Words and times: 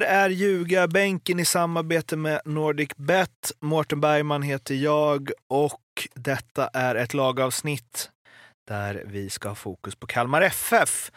Det 0.00 0.06
här 0.06 0.24
är 0.24 0.28
Ljugarbänken 0.28 1.40
i 1.40 1.44
samarbete 1.44 2.16
med 2.16 2.40
Nordic 2.44 2.88
Bet. 2.96 3.52
Mårten 3.60 4.00
Bergman 4.00 4.42
heter 4.42 4.74
jag 4.74 5.30
och 5.48 6.08
detta 6.14 6.66
är 6.66 6.94
ett 6.94 7.14
lagavsnitt 7.14 8.10
där 8.68 9.04
vi 9.06 9.30
ska 9.30 9.48
ha 9.48 9.54
fokus 9.54 9.94
på 9.94 10.06
Kalmar 10.06 10.42
FF. 10.42 11.10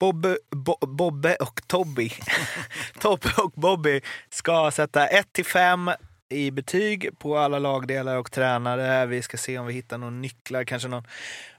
Bobbe, 0.00 0.38
Bo, 0.50 0.76
Bobbe 0.86 1.34
och 1.36 1.60
Tobby, 1.66 2.12
Tobbe 3.00 3.28
och 3.36 3.52
Bobby 3.52 4.00
ska 4.30 4.70
sätta 4.70 5.06
1 5.06 5.32
till 5.32 5.44
5 5.44 5.90
i 6.28 6.50
betyg 6.50 7.18
på 7.18 7.38
alla 7.38 7.58
lagdelar 7.58 8.16
och 8.16 8.32
tränare. 8.32 9.06
Vi 9.06 9.22
ska 9.22 9.36
se 9.36 9.58
om 9.58 9.66
vi 9.66 9.72
hittar 9.72 9.98
några 9.98 10.10
nycklar, 10.10 10.64
kanske 10.64 10.88
någon 10.88 11.06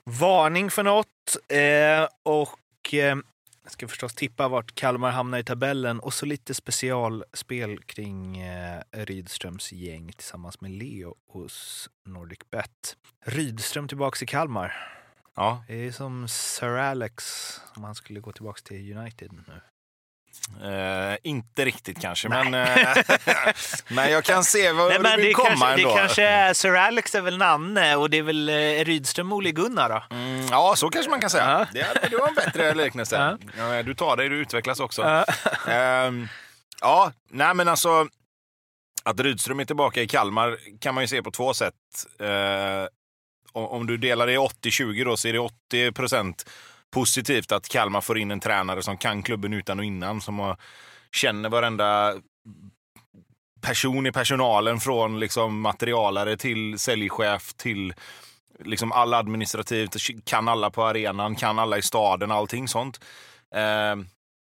varning 0.04 0.71
för 0.71 0.84
något. 0.84 1.38
Eh, 1.48 2.07
och 2.23 2.94
eh, 2.94 3.18
jag 3.67 3.71
ska 3.71 3.88
förstås 3.88 4.13
tippa 4.13 4.48
vart 4.48 4.76
Kalmar 4.76 5.12
hamnar 5.12 5.38
i 5.38 5.44
tabellen 5.44 5.99
och 5.99 6.13
så 6.13 6.26
lite 6.26 6.53
specialspel 6.53 7.80
kring 7.84 8.38
eh, 8.38 8.81
Rydströms 8.91 9.71
gäng 9.71 10.12
tillsammans 10.12 10.62
med 10.62 10.71
Leo 10.71 11.16
hos 11.27 11.90
Nordic 12.05 12.40
Bet. 12.52 12.98
Rydström 13.26 13.88
tillbaks 13.88 14.23
i 14.23 14.26
Kalmar. 14.26 14.73
Ja. 15.35 15.63
Det 15.67 15.88
är 15.88 15.91
som 15.91 16.27
Sir 16.27 16.77
Alex 16.77 17.23
om 17.76 17.84
han 17.84 17.95
skulle 17.95 18.20
gå 18.20 18.31
tillbaks 18.31 18.63
till 18.63 18.98
United 18.98 19.31
nu. 19.34 19.62
Eh, 20.64 21.18
inte 21.23 21.66
riktigt 21.66 22.02
kanske, 22.02 22.30
men, 22.30 22.54
eh, 22.54 22.98
men 23.88 24.12
jag 24.12 24.24
kan 24.24 24.44
se 24.44 24.71
vad 24.71 25.02
Nej, 25.02 25.12
du 25.16 25.21
vill 25.21 25.26
det, 25.26 25.34
komma 25.34 25.48
kanske, 25.49 25.68
ändå. 25.68 25.90
det 25.90 25.99
kanske 25.99 26.24
är 26.24 26.54
Sir 26.54 26.76
Alex 26.76 27.16
är 27.16 27.21
väl 27.21 27.38
Nanne 27.38 27.96
och 27.96 28.10
det 28.10 28.18
är 28.18 28.21
väl 28.24 28.49
eh, 28.49 28.85
Rydström 28.85 29.34
Ole 29.34 29.52
Gunnar 29.52 29.90
då? 29.90 30.16
Mm, 30.16 30.46
ja, 30.52 30.74
så 30.77 30.90
kanske 30.90 31.10
man 31.10 31.21
kan 31.21 31.29
säga. 31.29 31.68
Ja. 31.74 31.82
Det, 32.02 32.10
det 32.10 32.18
var 32.18 32.27
en 32.27 32.34
bättre 32.35 32.74
liknelse. 32.84 33.38
Ja, 33.57 33.84
Du 33.84 33.94
tar 33.96 34.18
dig, 34.18 34.29
du 34.29 34.35
utvecklas 34.35 34.79
också. 34.79 35.02
Ja. 35.02 35.26
Ehm, 35.74 36.27
ja, 36.82 37.12
nej 37.29 37.54
men 37.54 37.68
alltså. 37.68 38.07
Att 39.04 39.20
Rydström 39.20 39.60
är 39.60 39.66
tillbaka 39.66 40.01
i 40.01 40.07
Kalmar 40.07 40.57
kan 40.79 40.96
man 40.96 41.04
ju 41.04 41.07
se 41.07 41.24
på 41.24 41.32
två 41.32 41.54
sätt. 41.54 41.74
Om, 43.54 43.88
du 43.88 43.98
delar 43.98 44.27
det 44.27 44.34
i 44.34 44.38
80-20 44.38 45.05
då 45.05 45.18
så 45.18 45.27
är 45.27 45.34
det 45.34 45.40
80 45.40 45.91
procent 45.91 46.49
positivt 46.93 47.52
att 47.52 47.70
Kalmar 47.70 48.02
får 48.02 48.18
in 48.18 48.32
en 48.32 48.40
tränare 48.40 48.84
som 48.84 48.98
kan 48.98 49.24
klubben 49.24 49.54
utan 49.54 49.80
och 49.80 49.85
innan. 49.85 50.21
Som 50.21 50.40
har, 50.40 50.57
känner 51.12 51.49
varenda 51.49 52.16
person 53.62 54.07
i 54.07 54.12
personalen 54.12 54.79
från 54.79 55.20
liksom 55.20 55.62
materialare 55.62 56.38
till 56.38 56.79
säljchef 56.79 57.54
till 57.54 57.94
liksom 58.60 58.91
all 58.91 59.13
administrativt, 59.13 59.96
kan 60.26 60.48
alla 60.48 60.70
på 60.70 60.85
arenan, 60.85 61.35
kan 61.35 61.60
alla 61.60 61.77
i 61.77 61.82
staden, 61.82 62.32
allting 62.32 62.68
sånt. 62.68 62.99
Eh, 63.55 63.96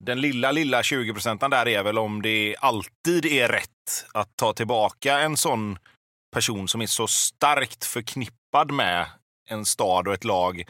den 0.05 0.21
lilla, 0.21 0.53
lilla 0.53 0.83
20 0.83 1.13
procenten 1.13 1.51
där 1.51 1.69
är 1.69 1.83
väl 1.83 1.99
om 1.99 2.23
det 2.23 2.57
alltid 2.59 3.27
är 3.27 3.49
rätt 3.49 4.07
att 4.15 4.37
ta 4.37 4.53
tillbaka 4.53 5.19
en 5.19 5.37
sån 5.37 5.79
person 6.33 6.69
som 6.69 6.81
är 6.81 6.87
så 6.87 7.07
starkt 7.07 7.85
förknippad 7.85 8.71
med 8.73 9.07
en 9.49 9.65
stad 9.65 10.09
och 10.09 10.15
ett 10.15 10.25
lag. 10.25 10.65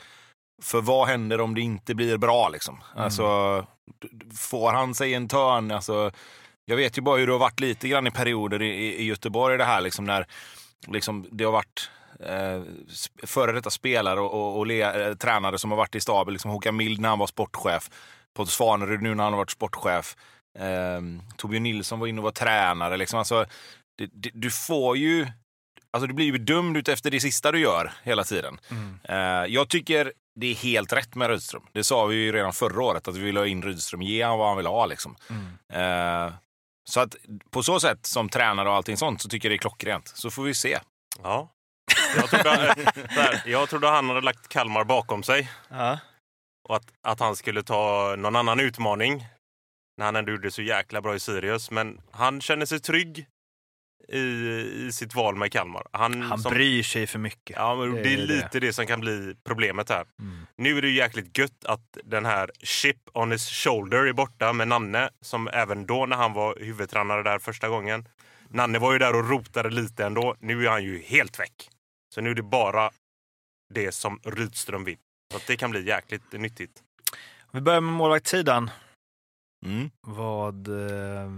För 0.63 0.81
vad 0.81 1.09
händer 1.09 1.41
om 1.41 1.55
det 1.55 1.61
inte 1.61 1.95
blir 1.95 2.19
bra 2.19 2.49
liksom? 2.49 2.83
Alltså, 2.97 3.67
får 4.39 4.73
han 4.73 4.95
sig 4.95 5.15
en 5.15 5.29
törn? 5.29 5.71
Alltså, 5.71 6.11
jag 6.65 6.77
vet 6.77 6.99
ju 6.99 7.03
bara 7.03 7.19
hur 7.19 7.27
det 7.27 7.33
har 7.33 7.39
varit 7.39 7.61
lite 7.61 7.89
grann 7.89 8.07
i 8.07 8.11
perioder 8.11 8.63
i, 8.63 8.97
i 8.97 9.05
Göteborg 9.05 9.59
det 9.59 9.65
här 9.65 9.81
liksom 9.81 10.05
när 10.05 10.27
liksom, 10.87 11.27
det 11.31 11.45
har 11.45 11.53
varit 11.53 11.91
eh, 12.21 12.63
före 13.27 13.53
detta 13.53 13.71
spelare 13.71 14.21
och, 14.21 14.35
och, 14.35 14.59
och 14.59 14.67
le, 14.67 14.83
eh, 14.83 15.15
tränare 15.15 15.59
som 15.59 15.71
har 15.71 15.79
varit 15.79 15.95
i 15.95 16.01
staben. 16.01 16.33
Liksom 16.33 16.51
Håkan 16.51 16.77
Mild 16.77 17.01
när 17.01 17.09
han 17.09 17.19
var 17.19 17.27
sportchef. 17.27 17.91
Pontus 18.35 18.55
Svanerud 18.55 19.03
nu 19.03 19.15
när 19.15 19.25
han 19.25 19.33
har 19.33 19.39
varit 19.39 19.51
sportchef. 19.51 20.17
Eh, 20.59 21.01
Torbjörn 21.37 21.63
Nilsson 21.63 22.01
var 22.01 22.07
inne 22.07 22.19
och 22.19 22.25
var 22.25 22.33
tränare. 22.33 22.97
Liksom. 22.97 23.19
Alltså, 23.19 23.45
det, 23.99 24.11
det, 24.13 24.31
du 24.35 24.51
får 24.51 24.97
ju... 24.97 25.27
Alltså 25.91 26.07
du 26.07 26.15
blir 26.15 26.27
ju 26.27 26.39
dömd 26.39 26.77
ut 26.77 26.89
efter 26.89 27.11
det 27.11 27.21
sista 27.21 27.53
du 27.53 27.59
gör 27.59 27.93
hela 28.03 28.25
tiden. 28.25 28.59
Eh, 29.05 29.17
jag 29.49 29.69
tycker 29.69 30.13
det 30.41 30.47
är 30.47 30.55
helt 30.55 30.93
rätt 30.93 31.15
med 31.15 31.31
Rydström. 31.31 31.63
Det 31.73 31.85
sa 31.85 32.07
vi 32.07 32.17
ju 32.17 32.33
redan 32.33 32.53
förra 32.53 32.83
året 32.85 33.09
att 33.09 33.17
vi 33.17 33.21
vill 33.21 33.37
ha 33.37 33.47
in 33.47 33.63
Rydström. 33.63 34.03
Ge 34.03 34.23
han 34.23 34.39
vad 34.39 34.49
han 34.49 34.57
vill 34.57 34.67
ha 34.67 34.87
liksom. 34.87 35.17
Eh, 35.73 36.33
så 36.85 37.01
att 37.01 37.17
på 37.51 37.63
så 37.63 37.81
sätt 37.81 38.07
som 38.07 38.29
tränare 38.29 38.69
och 38.69 38.75
allting 38.75 38.97
sånt 38.97 39.23
så 39.23 39.29
tycker 39.29 39.49
jag 39.49 39.53
det 39.53 39.57
är 39.57 39.59
klockrent. 39.59 40.09
Så 40.09 40.31
får 40.31 40.43
vi 40.43 40.55
se. 40.55 40.79
Ja. 41.23 41.49
Jag 42.17 42.31
trodde, 42.31 42.75
där, 43.15 43.43
jag 43.47 43.69
trodde 43.69 43.89
han 43.89 44.09
hade 44.09 44.21
lagt 44.21 44.49
Kalmar 44.49 44.85
bakom 44.85 45.23
sig 45.23 45.51
Ja. 45.69 45.99
och 46.69 46.77
att, 46.77 46.87
att 47.03 47.21
han 47.21 47.37
skulle 47.37 47.63
ta 47.63 48.15
någon 48.19 48.37
annan 48.37 48.61
utmaning 48.61 49.27
när 49.99 50.05
han 50.05 50.17
ändå 50.17 50.33
gjorde 50.33 50.51
så 50.51 50.63
jäkla 50.63 51.01
bra 51.01 51.15
i 51.15 51.21
Sirius. 51.21 51.71
Men 51.71 52.01
han 52.11 52.41
känner 52.41 52.67
sig 52.67 52.81
trygg 52.81 53.27
i, 54.09 54.19
i 54.87 54.93
sitt 54.93 55.15
val 55.15 55.37
med 55.37 55.53
Kalmar. 55.53 55.87
Han, 55.93 56.23
Han 56.23 56.39
som, 56.39 56.53
bryr 56.53 56.83
sig 56.83 57.07
för 57.07 57.19
mycket. 57.19 57.57
Ja, 57.57 57.75
men 57.75 57.95
Det 57.95 58.03
det 58.03 58.13
är 58.13 58.17
det. 58.17 58.23
lite 58.23 58.61
det 58.61 58.73
som 58.73 58.87
kan 58.87 59.01
bli 59.01 59.35
problemet 59.45 59.89
här. 59.91 60.05
Mm. 60.21 60.47
Nu 60.57 60.79
är 60.79 60.83
det 60.83 60.89
ju 60.89 60.95
jäkligt 60.95 61.39
gött 61.39 61.65
att 61.65 61.99
den 62.05 62.25
här 62.27 62.51
chip 62.63 62.97
on 63.13 63.33
his 63.33 63.49
shoulder 63.51 63.99
är 64.07 64.13
borta 64.13 64.53
med 64.53 64.69
Nanne, 64.69 65.11
som 65.21 65.49
även 65.49 65.87
då 65.87 66.07
när 66.07 66.17
han 66.17 66.33
var 66.33 66.57
huvudtränare 66.61 67.23
där 67.23 67.39
första 67.39 67.69
gången. 67.69 68.09
Nanne 68.49 68.79
var 68.79 68.93
ju 68.93 68.99
där 68.99 69.17
och 69.17 69.29
rotade 69.31 69.71
lite 69.71 70.05
ändå. 70.07 70.37
Nu 70.41 70.67
är 70.67 70.71
han 70.71 70.85
ju 70.85 71.03
helt 71.03 71.41
väck. 71.41 71.71
Så 72.15 72.21
nu 72.21 72.31
är 72.31 72.35
det 72.35 72.43
bara 72.43 72.91
det 73.75 73.93
som 73.93 74.21
Rydström 74.25 74.85
vill. 74.85 74.97
Så 75.33 75.39
det 75.47 75.57
kan 75.57 75.71
bli 75.71 75.87
jäkligt 75.87 76.33
nyttigt. 76.33 76.83
Vi 77.53 77.61
börjar 77.61 77.81
med 77.81 77.93
målvaktssidan. 77.93 78.71
Mm. 79.67 79.91
Vad 80.01 80.69
eh, 80.69 81.31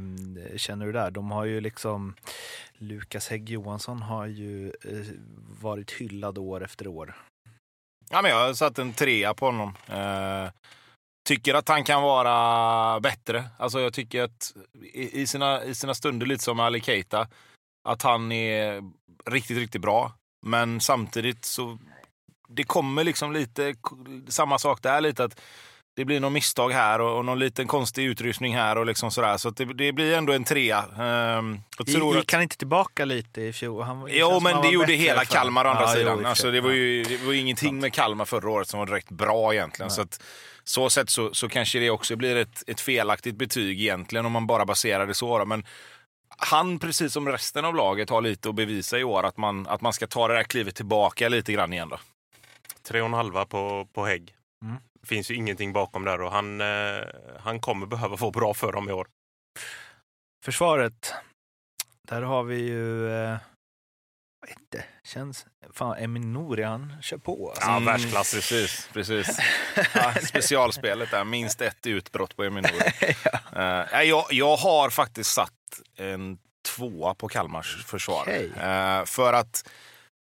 känner 0.56 0.86
du 0.86 0.92
där? 0.92 1.10
De 1.10 1.30
har 1.30 1.44
ju 1.44 1.60
liksom 1.60 2.14
Lukas 2.72 3.28
Hägg 3.28 3.50
Johansson 3.50 4.02
har 4.02 4.26
ju 4.26 4.68
eh, 4.68 5.06
varit 5.60 5.90
hyllad 5.90 6.38
år 6.38 6.64
efter 6.64 6.86
år. 6.86 7.16
Ja, 8.10 8.22
men 8.22 8.30
jag 8.30 8.46
har 8.46 8.54
satt 8.54 8.78
en 8.78 8.92
trea 8.92 9.34
på 9.34 9.46
honom. 9.46 9.74
Eh, 9.88 10.50
tycker 11.28 11.54
att 11.54 11.68
han 11.68 11.84
kan 11.84 12.02
vara 12.02 13.00
bättre. 13.00 13.44
Alltså 13.58 13.80
jag 13.80 13.92
tycker 13.92 14.22
att 14.22 14.52
i, 14.82 15.22
i, 15.22 15.26
sina, 15.26 15.64
i 15.64 15.74
sina 15.74 15.94
stunder, 15.94 16.26
lite 16.26 16.44
som 16.44 16.60
Ali 16.60 16.80
Keita, 16.80 17.28
att 17.88 18.02
han 18.02 18.32
är 18.32 18.82
riktigt, 19.30 19.58
riktigt 19.58 19.82
bra. 19.82 20.12
Men 20.46 20.80
samtidigt 20.80 21.44
så 21.44 21.78
det 22.48 22.64
kommer 22.64 23.04
liksom 23.04 23.32
lite 23.32 23.74
samma 24.28 24.58
sak 24.58 24.82
där 24.82 25.00
lite 25.00 25.24
att 25.24 25.40
det 25.96 26.04
blir 26.04 26.20
något 26.20 26.32
misstag 26.32 26.70
här 26.70 27.00
och, 27.00 27.18
och 27.18 27.24
någon 27.24 27.38
liten 27.38 27.66
konstig 27.66 28.04
utrustning 28.04 28.54
här 28.54 28.78
och 28.78 28.86
liksom 28.86 29.10
sådär. 29.10 29.36
Så 29.36 29.48
att 29.48 29.56
det, 29.56 29.64
det 29.64 29.92
blir 29.92 30.14
ändå 30.16 30.32
en 30.32 30.44
trea. 30.44 30.78
Ehm, 30.98 31.60
jag 31.78 31.86
tror 31.86 32.16
Gick 32.16 32.24
att, 32.24 32.32
han 32.32 32.42
inte 32.42 32.56
tillbaka 32.56 33.04
lite 33.04 33.40
i 33.42 33.52
fjol? 33.52 33.82
Han, 33.82 34.06
Jo, 34.10 34.40
men 34.40 34.62
det 34.62 34.68
gjorde 34.68 34.92
hela 34.92 35.20
för- 35.24 35.34
Kalmar 35.34 35.64
å 35.64 35.68
andra 35.68 35.82
Ja, 35.82 35.88
jo, 35.94 35.98
sidan. 35.98 36.18
för 36.18 36.24
Alltså, 36.28 36.50
det, 36.50 36.60
var 36.60 36.70
ju, 36.70 37.02
det 37.02 37.24
var 37.24 37.32
ju 37.32 37.38
ingenting 37.38 37.78
med 37.80 37.92
Kalmar 37.92 38.24
förra 38.24 38.50
året 38.50 38.68
som 38.68 38.78
var 38.78 38.86
direkt 38.86 39.10
bra 39.10 39.54
egentligen. 39.54 39.88
Nej. 39.88 39.96
Så 39.96 40.02
att, 40.02 40.22
så 40.64 40.90
sätt 40.90 41.10
så, 41.10 41.34
så 41.34 41.48
kanske 41.48 41.78
det 41.78 41.90
också 41.90 42.16
blir 42.16 42.36
ett, 42.36 42.62
ett 42.66 42.80
felaktigt 42.80 43.36
betyg 43.36 43.80
egentligen 43.80 44.26
om 44.26 44.32
man 44.32 44.46
bara 44.46 44.64
baserar 44.64 45.06
det 45.06 45.14
så. 45.14 45.38
Då. 45.38 45.44
Men 45.44 45.64
han, 46.28 46.78
precis 46.78 47.12
som 47.12 47.28
resten 47.28 47.64
av 47.64 47.74
laget, 47.74 48.10
har 48.10 48.20
lite 48.20 48.48
att 48.48 48.54
bevisa 48.54 48.98
i 48.98 49.04
år. 49.04 49.22
Att 49.22 49.36
man, 49.36 49.66
att 49.66 49.80
man 49.80 49.92
ska 49.92 50.06
ta 50.06 50.28
det 50.28 50.34
där 50.34 50.42
klivet 50.42 50.74
tillbaka 50.74 51.28
lite 51.28 51.52
grann 51.52 51.72
igen. 51.72 51.88
Då. 51.88 51.98
Tre 52.88 53.00
och 53.00 53.06
en 53.06 53.12
halva 53.14 53.44
på, 53.44 53.88
på 53.94 54.06
Hägg. 54.06 54.34
Mm. 54.62 54.76
Finns 55.04 55.30
ju 55.30 55.34
ingenting 55.34 55.72
bakom 55.72 56.04
där 56.04 56.20
och 56.20 56.32
han, 56.32 56.60
eh, 56.60 57.04
han 57.40 57.60
kommer 57.60 57.86
behöva 57.86 58.16
få 58.16 58.30
bra 58.30 58.54
för 58.54 58.72
dem 58.72 58.88
i 58.88 58.92
år. 58.92 59.06
Försvaret. 60.44 61.14
Där 62.08 62.22
har 62.22 62.42
vi 62.42 62.56
ju... 62.56 63.12
Eh, 63.12 63.36
inte, 64.48 64.84
känns... 65.04 65.46
Fan, 65.72 65.96
Emin 65.98 66.32
Nouri, 66.32 66.62
han 66.62 66.96
kör 67.02 67.16
på. 67.16 67.48
Alltså. 67.48 67.66
Ja, 67.66 67.76
Mm, 67.76 67.84
världsklass. 67.84 68.34
Precis. 68.34 68.88
precis. 68.92 69.38
Ja, 69.94 70.14
specialspelet 70.22 71.10
där, 71.10 71.24
minst 71.24 71.60
ett 71.60 71.86
utbrott 71.86 72.36
på 72.36 72.44
Emin 72.44 72.64
Nouri. 72.64 73.14
Eh, 73.56 74.02
jag, 74.02 74.26
jag 74.30 74.56
har 74.56 74.90
faktiskt 74.90 75.30
satt 75.30 75.50
en 75.96 76.38
tvåa 76.76 77.14
på 77.14 77.28
Kalmars 77.28 77.84
försvar. 77.86 78.22
Okej. 78.22 78.52
Eh, 78.60 79.04
för 79.04 79.32
att 79.32 79.68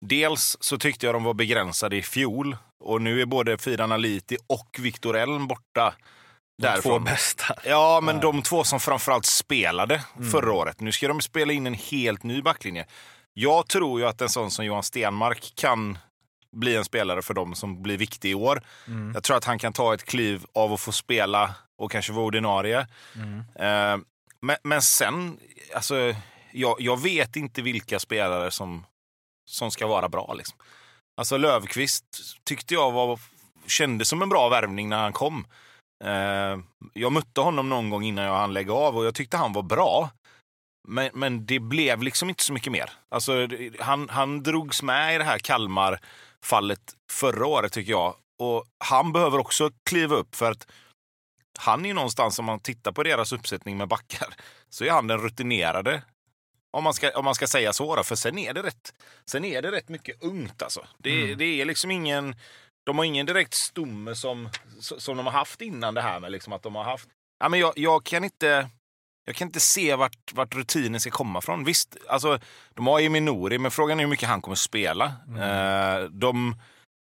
dels 0.01 0.57
så 0.61 0.79
tyckte 0.79 1.07
jag 1.07 1.15
de 1.15 1.25
var 1.25 1.35
begränsade 1.35 1.97
i 1.97 2.03
fjol 2.03 2.57
och 2.83 3.03
nu 3.03 3.21
är 3.21 3.27
både 3.27 3.59
Fidan 3.59 3.93
Aliti 3.93 4.37
och 4.47 4.77
Viktor 4.81 5.17
Elm 5.17 5.47
borta. 5.47 5.95
De 6.59 6.63
två 6.67 6.73
därifrån. 6.73 7.05
bästa. 7.05 7.55
Ja, 7.65 8.01
men 8.03 8.15
Ja. 8.17 8.23
de 8.23 8.43
två 8.43 8.65
som 8.65 8.81
framförallt 8.81 9.27
spelade 9.27 10.03
Mm. 10.17 10.31
förra 10.31 10.53
året. 10.53 10.81
Nu 10.81 10.93
ska 10.93 11.09
de 11.09 11.21
spela 11.21 11.53
in 11.53 11.67
en 11.67 11.75
helt 11.75 12.23
ny 12.23 12.43
backlinje. 12.43 12.87
Jag 13.33 13.69
tror 13.69 14.01
ju 14.01 14.07
att 14.07 14.21
en 14.21 14.29
sån 14.29 14.51
som 14.51 14.65
Johan 14.65 14.83
Stenmark 14.83 15.53
kan 15.57 15.99
bli 16.57 16.77
en 16.77 16.85
spelare 16.85 17.23
för 17.23 17.35
dem 17.35 17.55
som 17.55 17.83
blir 17.83 17.97
viktig 17.97 18.31
i 18.31 18.35
år. 18.35 18.63
Mm. 18.87 19.13
Jag 19.15 19.23
tror 19.23 19.37
att 19.37 19.45
han 19.45 19.59
kan 19.59 19.73
ta 19.73 19.95
ett 19.95 20.05
kliv 20.05 20.45
av 20.55 20.73
att 20.73 20.81
få 20.81 20.93
spela 20.93 21.55
och 21.79 21.91
kanske 21.93 22.13
vara 22.13 22.25
ordinarie. 22.25 22.87
Mm. 23.17 23.39
Eh, 23.39 24.05
men, 24.41 24.57
men 24.63 24.83
sen, 24.83 25.39
alltså, 25.75 26.15
jag, 26.53 26.77
jag 26.81 27.01
vet 27.03 27.37
inte 27.37 27.63
vilka 27.63 27.99
spelare 27.99 28.51
som, 28.51 28.87
som 29.47 29.71
ska 29.71 29.87
vara 29.87 30.09
bra. 30.09 30.35
Liksom. 30.35 30.59
Alltså 31.17 31.37
Lövkvist 31.37 32.05
tyckte 32.45 32.75
jag 32.75 32.93
var, 32.93 33.21
kändes 33.67 34.09
som 34.09 34.23
en 34.23 34.29
bra 34.29 34.49
värvning 34.49 34.89
när 34.89 35.03
han 35.03 35.13
kom. 35.13 35.47
Eh, 36.05 36.59
jag 36.93 37.13
mötte 37.13 37.41
honom 37.41 37.69
någon 37.69 37.91
gång 37.91 38.05
innan 38.05 38.25
jag 38.25 38.37
hann 38.37 38.53
lägga 38.53 38.73
av 38.73 38.97
och 38.97 39.05
jag 39.05 39.15
tyckte 39.15 39.37
han 39.37 39.53
var 39.53 39.63
bra. 39.63 40.11
Men, 40.89 41.11
men 41.15 41.47
det 41.47 41.59
blev 41.59 42.03
liksom 42.03 42.29
inte 42.29 42.45
så 42.45 42.53
mycket 42.53 42.73
mer. 42.73 42.91
Alltså, 43.09 43.49
han, 43.81 44.09
han 44.09 44.43
drogs 44.43 44.83
med 44.83 45.15
i 45.15 45.19
det 45.19 45.25
här 45.25 45.39
Kalmar-fallet 45.39 46.97
förra 47.13 47.47
året 47.47 47.73
tycker 47.73 47.91
jag. 47.91 48.15
Och 48.39 48.65
han 48.85 49.13
behöver 49.13 49.39
också 49.39 49.71
kliva 49.91 50.17
upp 50.17 50.35
för 50.35 50.51
att 50.51 50.67
han 51.59 51.85
är 51.85 51.89
ju 51.89 51.95
någonstans, 51.95 52.39
om 52.39 52.45
man 52.45 52.61
tittar 52.61 52.93
på 52.93 53.03
deras 53.03 53.33
uppsättning 53.33 53.77
med 53.77 53.89
backar, 53.89 54.35
så 54.69 54.85
är 54.85 54.91
han 54.91 55.07
den 55.07 55.19
rutinerade. 55.19 56.03
Om 56.77 56.85
man 56.85 56.95
ska, 56.95 57.11
om 57.19 57.25
man 57.25 57.35
ska 57.35 57.47
säga 57.47 57.73
så 57.73 57.97
då, 57.97 58.03
för 58.05 58.17
sen 58.17 58.39
är 58.39 58.53
det 58.55 58.63
rätt, 58.63 58.95
sen 59.31 59.45
är 59.45 59.63
det 59.63 59.71
rätt 59.73 59.89
mycket 59.89 60.23
ungt 60.23 60.63
alltså. 60.63 60.87
Det, 60.99 61.23
Mm. 61.25 61.39
det 61.39 61.45
är 61.45 61.65
liksom 61.65 61.91
ingen, 61.91 62.37
de 62.87 62.99
har 62.99 63.05
ingen 63.05 63.27
direkt 63.27 63.55
stomme 63.55 64.15
som, 64.15 64.49
som 64.81 65.17
de 65.17 65.27
har 65.27 65.33
haft 65.33 65.61
innan 65.61 65.95
det 65.95 66.03
här 66.03 66.21
med 66.21 66.33
liksom 66.33 66.53
att 66.53 66.63
de 66.63 66.75
har 66.75 66.85
haft... 66.85 67.09
Ja, 67.41 67.49
men 67.49 67.61
jag, 67.61 67.73
jag 67.77 68.05
kan 68.05 68.25
inte... 68.25 68.69
Jag 69.25 69.37
kan 69.37 69.49
inte 69.49 69.61
se 69.61 69.95
vart, 69.95 70.33
vart 70.33 70.55
rutinen 70.55 71.01
ska 71.01 71.11
komma 71.11 71.41
från. 71.41 71.65
Visst, 71.65 71.97
alltså, 72.09 72.39
de 72.75 72.87
har 72.87 72.99
ju 73.01 73.09
Minori, 73.09 73.59
men 73.59 73.71
frågan 73.71 74.01
är 74.01 74.05
hur 74.05 74.11
mycket 74.11 74.29
han 74.29 74.43
kommer 74.43 74.55
spela. 74.55 75.05
Eh, 75.29 76.05
de, 76.05 76.57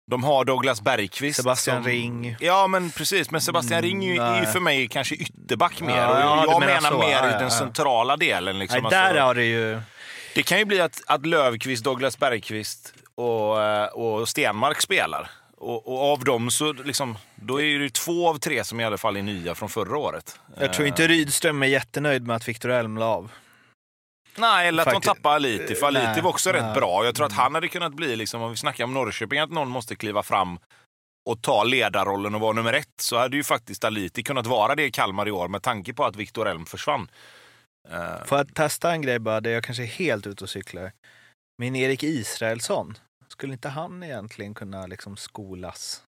de 0.07 0.23
har 0.23 0.45
Douglas 0.45 0.81
Bergqvist. 0.81 1.35
Sebastian 1.37 1.83
som- 1.83 1.91
Ring. 1.91 2.35
Ja, 2.39 2.67
men 2.67 2.89
precis. 2.91 3.31
Men 3.31 3.41
Sebastian 3.41 3.79
Mm, 3.83 3.89
Ring 4.01 4.17
är 4.17 4.39
ju, 4.39 4.45
för 4.45 4.59
mig 4.59 4.87
kanske 4.87 5.15
ytterback 5.15 5.81
mer. 5.81 5.97
Ja, 5.97 6.19
ja, 6.19 6.45
jag 6.49 6.59
menar 6.59 6.89
så. 6.91 6.97
mer 6.97 7.11
Ja, 7.11 7.39
den 7.39 7.51
centrala 7.51 8.17
delen. 8.17 8.59
Liksom. 8.59 8.81
Nej, 8.81 8.89
där 8.91 9.03
Alltså, 9.05 9.21
har 9.21 9.35
det 9.35 9.45
ju... 9.45 9.81
det 10.35 10.43
kan 10.43 10.59
ju 10.59 10.65
bli 10.65 10.81
att, 10.81 11.01
att 11.07 11.25
Lövqvist, 11.25 11.83
Douglas 11.83 12.17
Bergqvist 12.19 12.93
och, 13.15 13.61
eh, 13.63 13.85
och 13.85 14.29
Stenmark 14.29 14.81
spelar. 14.81 15.29
Och, 15.57 15.87
och 15.87 16.11
av 16.11 16.23
dem 16.23 16.51
så 16.51 16.73
liksom, 16.73 17.17
då 17.35 17.61
är 17.61 17.63
det 17.63 17.69
ju 17.69 17.89
två 17.89 18.29
av 18.29 18.37
tre 18.37 18.63
som 18.63 18.79
i 18.79 18.85
alla 18.85 18.97
fall 18.97 19.17
är 19.17 19.21
nya 19.21 19.55
från 19.55 19.69
förra 19.69 19.97
året. 19.97 20.39
Jag 20.59 20.73
tror 20.73 20.87
inte 20.87 21.07
Rydström 21.07 21.63
är 21.63 21.67
jättenöjd 21.67 22.27
med 22.27 22.35
att 22.35 22.47
Viktor 22.47 22.71
Elm 22.71 22.97
la 22.97 23.05
av. 23.05 23.31
Nej, 24.35 24.67
eller 24.67 24.83
att 24.83 24.85
Faktiskt- 24.93 25.03
de 25.13 25.15
tappar 25.15 25.35
Aliti. 25.35 25.75
För 25.75 25.87
Aliti 25.87 26.05
Nej, 26.05 26.21
var 26.21 26.29
också 26.29 26.51
nej. 26.51 26.61
rätt 26.61 26.73
bra. 26.75 27.05
Jag 27.05 27.15
tror 27.15 27.25
att 27.25 27.31
han 27.33 27.55
hade 27.55 27.67
kunnat 27.67 27.93
bli, 27.93 28.15
liksom, 28.15 28.41
om 28.41 28.51
vi 28.51 28.57
snackar 28.57 28.83
om 28.83 28.93
Norrköping, 28.93 29.39
att 29.39 29.49
någon 29.51 29.69
måste 29.69 29.95
kliva 29.95 30.23
fram 30.23 30.59
och 31.29 31.41
ta 31.41 31.63
ledarrollen 31.63 32.35
och 32.35 32.41
vara 32.41 32.53
nummer 32.53 32.73
ett. 32.73 33.01
Så 33.01 33.17
hade 33.17 33.37
ju 33.37 33.43
faktiskt 33.43 33.83
Aliti 33.83 34.23
kunnat 34.23 34.47
vara 34.47 34.75
det 34.75 34.83
i 34.83 34.91
Kalmar 34.91 35.27
i 35.27 35.31
år 35.31 35.47
med 35.47 35.63
tanke 35.63 35.93
på 35.93 36.05
att 36.05 36.15
Viktor 36.15 36.47
Elm 36.47 36.65
försvann. 36.65 37.11
Eh, 37.89 38.25
Får 38.25 38.37
jag 38.37 38.53
testa 38.55 38.91
en 38.91 39.01
grej 39.01 39.19
bara, 39.19 39.41
där 39.41 39.51
jag 39.51 39.63
kanske 39.63 39.83
är 39.83 39.87
helt 39.87 40.27
ute 40.27 40.43
och 40.43 40.49
cyklar. 40.49 40.91
Men 41.57 41.75
Erik 41.75 42.03
Israelsson, 42.03 42.97
skulle 43.27 43.53
inte 43.53 43.69
han 43.69 44.03
egentligen 44.03 44.53
kunna 44.53 44.87
liksom 44.87 45.17
skolas 45.17 46.03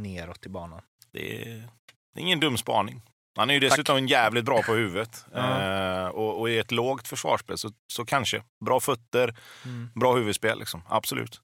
neråt 0.00 0.46
i 0.46 0.48
banan? 0.48 0.82
det, 1.12 1.42
är, 1.42 1.68
det 2.14 2.20
är 2.20 2.22
ingen 2.22 2.40
dum 2.40 2.58
spaning. 2.58 3.02
Han 3.38 3.50
är 3.50 3.54
ju 3.54 3.60
dessutom 3.60 4.06
jävligt 4.06 4.44
bra 4.44 4.62
på 4.62 4.74
huvudet. 4.74 5.24
Ja. 5.34 5.62
Eh, 5.62 6.06
och, 6.08 6.40
och 6.40 6.50
i 6.50 6.58
ett 6.58 6.70
lågt 6.72 7.08
försvarsspel 7.08 7.58
så, 7.58 7.70
så 7.92 8.04
kanske. 8.04 8.42
Bra 8.64 8.80
fötter, 8.80 9.34
Mm. 9.64 9.90
bra 9.94 10.14
huvudspel. 10.16 10.58
Liksom. 10.58 10.82
Absolut. 10.88 11.40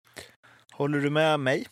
Håller 0.73 0.99
du 1.00 1.11
med 1.11 1.41
mig? 1.41 1.67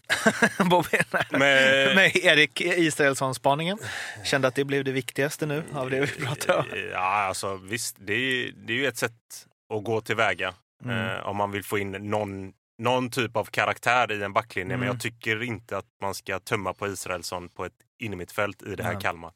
Bobby? 0.70 0.98
Med, 1.30 1.94
med 1.96 2.16
Erik 2.16 2.60
Israelsson-spaningen? 2.60 3.78
Kände 4.24 4.48
att 4.48 4.54
det 4.54 4.64
blev 4.64 4.84
det 4.84 4.92
viktigaste 4.92 5.46
nu 5.46 5.64
av 5.74 5.90
det 5.90 6.00
vi 6.00 6.06
pratade 6.24 6.58
om. 6.58 6.64
Ja, 6.92 6.98
alltså 6.98 7.56
visst. 7.56 7.96
Det 8.00 8.14
är, 8.14 8.52
det 8.66 8.72
är 8.72 8.76
ju 8.76 8.86
ett 8.86 8.96
sätt 8.96 9.46
att 9.74 9.84
gå 9.84 10.00
tillväga. 10.00 10.54
Mm. 10.84 10.98
Eh, 11.08 11.26
om 11.26 11.36
man 11.36 11.50
vill 11.50 11.64
få 11.64 11.78
in 11.78 11.90
någon, 11.90 12.52
någon 12.78 13.10
typ 13.10 13.36
av 13.36 13.44
karaktär 13.44 14.12
i 14.12 14.22
en 14.22 14.32
backlinje. 14.32 14.68
Men 14.76 14.82
Mm. 14.82 14.86
jag 14.94 15.00
tycker 15.00 15.42
inte 15.42 15.76
att 15.76 15.86
man 16.02 16.14
ska 16.14 16.38
tumma 16.38 16.74
på 16.74 16.88
Israelsson 16.88 17.48
på 17.48 17.64
ett 17.64 17.72
innermittfält 18.02 18.62
i 18.62 18.74
det 18.74 18.82
här 18.84 18.92
Nej. 18.92 19.02
Kalmar. 19.02 19.32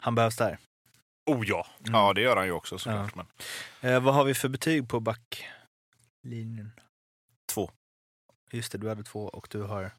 Han 0.00 0.14
behövs 0.14 0.36
där. 0.36 0.58
Oh 1.26 1.48
ja! 1.48 1.66
Mm. 1.80 1.92
Ja, 1.92 2.12
det 2.12 2.20
gör 2.20 2.36
han 2.36 2.46
ju 2.46 2.52
också 2.52 2.78
såklart. 2.78 3.14
Men 3.14 3.26
Eh, 3.80 4.00
vad 4.02 4.14
har 4.14 4.24
vi 4.24 4.34
för 4.34 4.48
betyg 4.48 4.88
på 4.88 5.00
backlinjen? 5.00 6.70
två. 7.52 7.70
Just 8.50 8.72
det, 8.72 8.78
du 8.78 8.88
hade 8.88 9.02
två 9.02 9.28
och 9.28 9.46
du 9.50 9.62
har... 9.62 9.90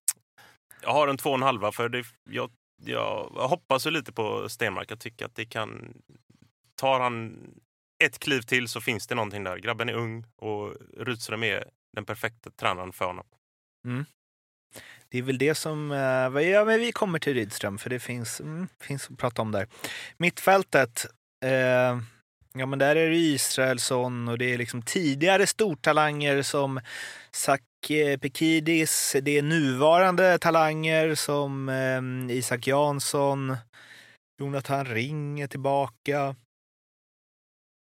Jag 0.81 0.93
har 0.93 1.07
en 1.07 1.17
två 1.17 1.29
och 1.29 1.35
en 1.35 1.41
halva 1.41 1.71
för 1.71 1.89
det, 1.89 2.05
jag, 2.29 2.51
jag, 2.83 3.31
jag 3.35 3.47
hoppas 3.47 3.87
ju 3.87 3.91
lite 3.91 4.13
på 4.13 4.49
Stenmark. 4.49 4.91
Jag 4.91 4.99
tycker 4.99 5.25
att 5.25 5.35
det 5.35 5.45
kan... 5.45 5.93
Tar 6.75 6.99
han 6.99 7.37
ett 8.03 8.19
kliv 8.19 8.41
till 8.41 8.67
så 8.67 8.81
finns 8.81 9.07
det 9.07 9.15
någonting 9.15 9.43
där. 9.43 9.57
Grabben 9.57 9.89
är 9.89 9.93
ung 9.93 10.25
och 10.35 10.75
Rydström 10.97 11.43
är 11.43 11.69
den 11.95 12.05
perfekta 12.05 12.49
tränaren 12.51 12.93
för 12.93 13.05
honom. 13.05 13.25
Det 15.09 15.17
är 15.17 15.21
väl 15.21 15.37
det 15.37 15.55
som... 15.55 15.91
Eh, 15.91 16.41
ja, 16.43 16.65
men 16.65 16.79
vi 16.79 16.91
kommer 16.91 17.19
till 17.19 17.33
Rydström, 17.33 17.77
för 17.77 17.89
det 17.89 17.99
finns, 17.99 18.41
mm, 18.41 18.67
finns 18.79 19.09
att 19.11 19.17
prata 19.17 19.41
om 19.41 19.51
där. 19.51 19.67
Mittfältet. 20.17 21.05
Eh, 21.45 21.99
ja, 22.53 22.65
men 22.65 22.79
där 22.79 22.95
är 22.95 23.09
det 23.09 23.15
Israelsson 23.15 24.27
och 24.27 24.37
det 24.37 24.53
är 24.53 24.57
liksom 24.57 24.81
tidigare 24.81 25.47
stortalanger 25.47 26.41
som 26.41 26.79
Sak 27.31 27.61
eh, 27.89 28.17
Pekidis. 28.17 29.15
Det 29.21 29.37
är 29.37 29.41
nuvarande 29.41 30.37
talanger 30.37 31.15
som 31.15 31.69
eh, 31.69 32.37
Isak 32.37 32.67
Jansson. 32.67 33.57
Jonathan 34.41 34.85
Ring 34.85 35.39
är 35.39 35.47
tillbaka. 35.47 36.35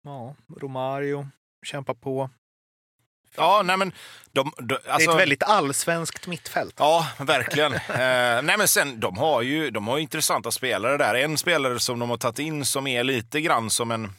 Ja, 0.03 0.35
Romario 0.56 1.29
kämpar 1.67 1.94
på. 1.94 2.31
Ja, 3.37 3.62
nej 3.65 3.77
men... 3.77 3.93
De, 4.32 4.53
de, 4.56 4.67
det 4.67 4.75
är 4.75 4.93
alltså, 4.93 5.11
ett 5.11 5.19
väldigt 5.21 5.43
allsvenskt 5.43 6.27
mittfält. 6.27 6.75
Ja, 6.79 7.06
verkligen. 7.19 7.73
eh, 7.75 8.43
nej 8.43 8.55
men 8.59 8.69
sen, 8.69 9.00
de 9.00 9.19
har 9.19 9.43
ju 9.43 9.71
de 9.71 9.88
har 9.88 9.97
ju 9.97 10.03
intressanta 10.03 10.50
spelare 10.50 10.97
där. 10.97 11.15
En 11.15 11.38
spelare 11.38 11.81
som 11.81 11.99
de 11.99 12.11
har 12.11 12.17
tagit 12.17 12.38
in 12.38 12.65
som 12.65 12.87
är 12.87 13.05
lite 13.05 13.41
grann 13.41 13.71
som 13.71 13.91
en... 13.91 14.12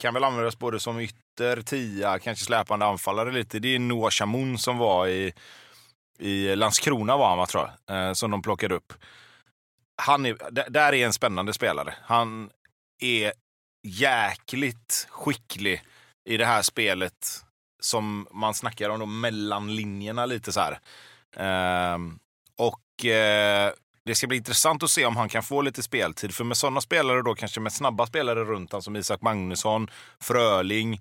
Kan 0.00 0.14
väl 0.14 0.24
användas 0.24 0.58
både 0.58 0.80
som 0.80 1.00
ytter, 1.00 1.62
tia, 1.62 2.18
kanske 2.18 2.44
släpande 2.44 2.86
anfallare 2.86 3.32
lite. 3.32 3.58
Det 3.58 3.74
är 3.74 3.78
Noah 3.78 4.10
Chamoun 4.10 4.58
som 4.58 4.78
var 4.78 5.06
i, 5.06 5.32
i 6.18 6.56
Landskrona 6.56 7.16
var 7.16 7.28
han 7.28 7.38
va, 7.38 7.46
tror 7.46 7.70
jag. 7.86 8.08
Eh, 8.08 8.12
som 8.12 8.30
de 8.30 8.42
plockade 8.42 8.74
upp. 8.74 8.92
Han 10.02 10.26
är, 10.26 10.36
där 10.70 10.94
är 10.94 11.06
en 11.06 11.12
spännande 11.12 11.52
spelare. 11.52 11.94
Han 12.02 12.50
är 13.00 13.32
jäkligt 13.82 15.06
skicklig 15.10 15.82
i 16.24 16.36
det 16.36 16.46
här 16.46 16.62
spelet 16.62 17.44
som 17.80 18.26
man 18.30 18.54
snackar 18.54 18.90
om 18.90 19.00
då 19.00 19.06
mellan 19.06 19.76
linjerna 19.76 20.26
lite 20.26 20.52
så 20.52 20.60
här. 20.60 20.78
Ehm, 21.36 22.18
och 22.56 23.04
eh, 23.06 23.72
det 24.04 24.14
ska 24.14 24.26
bli 24.26 24.36
intressant 24.36 24.82
att 24.82 24.90
se 24.90 25.06
om 25.06 25.16
han 25.16 25.28
kan 25.28 25.42
få 25.42 25.62
lite 25.62 25.82
speltid. 25.82 26.34
För 26.34 26.44
med 26.44 26.56
sådana 26.56 26.80
spelare 26.80 27.22
då, 27.22 27.34
kanske 27.34 27.60
med 27.60 27.72
snabba 27.72 28.06
spelare 28.06 28.44
runt 28.44 28.72
han 28.72 28.82
som 28.82 28.96
Isak 28.96 29.22
Magnusson, 29.22 29.90
Fröling, 30.20 30.94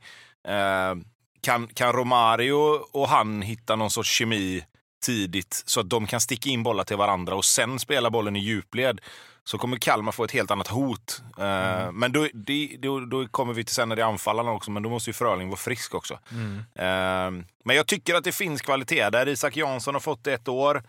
eh, 0.47 0.95
kan, 1.41 1.67
kan 1.67 1.93
Romario 1.93 2.79
och 2.91 3.07
han 3.07 3.41
hitta 3.41 3.75
någon 3.75 3.91
sorts 3.91 4.09
kemi 4.09 4.65
tidigt 5.05 5.63
så 5.65 5.79
att 5.79 5.89
de 5.89 6.07
kan 6.07 6.21
sticka 6.21 6.49
in 6.49 6.63
bollar 6.63 6.83
till 6.83 6.97
varandra 6.97 7.35
och 7.35 7.45
sen 7.45 7.79
spela 7.79 8.09
bollen 8.09 8.35
i 8.35 8.39
djupled 8.39 9.01
så 9.47 9.57
kommer 9.57 9.77
Kalmar 9.77 10.11
få 10.11 10.23
ett 10.23 10.31
helt 10.31 10.51
annat 10.51 10.67
hot. 10.67 11.21
Eh, 11.37 11.91
Men 11.91 12.11
då, 12.11 12.27
det, 12.33 12.77
då, 12.79 12.99
då 12.99 13.27
kommer 13.27 13.53
vi 13.53 13.63
till 13.63 13.75
sen 13.75 13.89
när 13.89 13.95
det 13.95 14.01
är 14.01 14.05
anfallarna 14.05 14.51
också, 14.51 14.71
men 14.71 14.83
då 14.83 14.89
måste 14.89 15.09
ju 15.09 15.13
Fröling 15.13 15.47
vara 15.49 15.57
frisk 15.57 15.95
också. 15.95 16.13
Eh, 16.75 17.31
Men 17.65 17.75
jag 17.75 17.87
tycker 17.87 18.15
att 18.15 18.23
det 18.23 18.31
finns 18.31 18.61
kvalitet 18.61 19.09
där. 19.09 19.27
Isak 19.27 19.57
Jansson 19.57 19.95
har 19.95 19.99
fått 19.99 20.27
ett 20.27 20.47
år. 20.47 20.83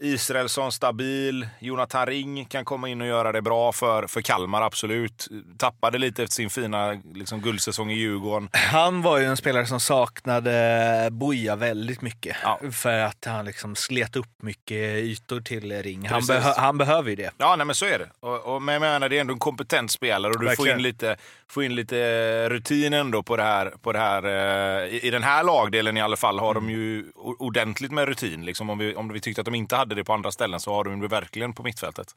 Eh, 0.00 0.08
Israelsson 0.08 0.72
stabil. 0.72 1.48
Jonathan 1.58 2.06
Ring 2.06 2.44
kan 2.44 2.64
komma 2.64 2.88
in 2.88 3.00
och 3.00 3.06
göra 3.06 3.32
det 3.32 3.42
bra 3.42 3.72
för, 3.72 4.06
för 4.06 4.20
Kalmar, 4.20 4.62
absolut. 4.62 5.28
Tappade 5.58 5.98
lite 5.98 6.22
efter 6.22 6.34
sin 6.34 6.50
fina 6.50 7.00
liksom, 7.14 7.40
guldsäsong 7.40 7.90
i 7.90 7.94
Djurgården. 7.94 8.48
Han 8.52 9.02
var 9.02 9.18
ju 9.18 9.24
en 9.24 9.36
spelare 9.36 9.66
som 9.66 9.80
saknade 9.80 11.08
Boja 11.12 11.56
väldigt 11.56 12.00
mycket. 12.02 12.36
Ja. 12.42 12.60
För 12.72 12.98
att 13.00 13.24
han 13.24 13.44
liksom 13.44 13.76
slet 13.76 14.16
upp 14.16 14.42
mycket 14.42 14.78
ytor 14.98 15.40
till 15.40 15.82
Ring. 15.82 16.08
Han, 16.08 16.20
behö- 16.20 16.54
han 16.56 16.78
behöver 16.78 17.10
ju 17.10 17.16
det. 17.16 17.30
Ja, 17.38 17.56
nej, 17.56 17.66
men 17.66 17.74
så 17.74 17.86
är 17.86 17.98
det. 17.98 18.08
Och, 18.20 18.54
och, 18.54 18.62
men 18.62 18.72
jag 18.72 18.80
menar, 18.80 19.08
det 19.08 19.16
är 19.16 19.20
ändå 19.20 19.32
en 19.32 19.38
kompetent 19.38 19.90
spelare 19.90 20.32
och 20.32 20.40
du 20.40 20.56
får 20.56 20.68
in, 20.68 20.82
lite, 20.82 21.16
får 21.50 21.64
in 21.64 21.74
lite 21.74 22.48
rutin 22.48 22.92
ändå 22.92 23.22
på 23.22 23.36
det 23.36 23.42
här. 23.42 23.72
På 23.82 23.92
det 23.92 23.98
här 23.98 24.24
eh, 24.24 24.94
i, 24.94 25.00
I 25.02 25.10
den 25.10 25.22
här 25.22 25.44
lagdelen 25.44 25.96
i 25.96 26.00
alla 26.00 26.16
fall 26.16 26.38
har 26.38 26.54
de 26.54 26.70
ju 26.70 27.04
ordentligt 27.38 27.92
med 27.92 28.08
rutin. 28.08 28.44
Liksom, 28.44 28.70
om, 28.70 28.78
vi, 28.78 28.94
om 28.94 29.12
vi 29.12 29.20
tyckte 29.20 29.40
att 29.40 29.44
de 29.44 29.54
inte 29.54 29.76
hade 29.76 29.87
det 29.94 30.04
på 30.04 30.12
andra 30.12 30.32
ställen 30.32 30.60
så 30.60 30.74
har 30.74 30.84
de 30.84 31.00
det 31.00 31.08
verkligen 31.08 31.52
på 31.52 31.62
mittfältet. 31.62 32.16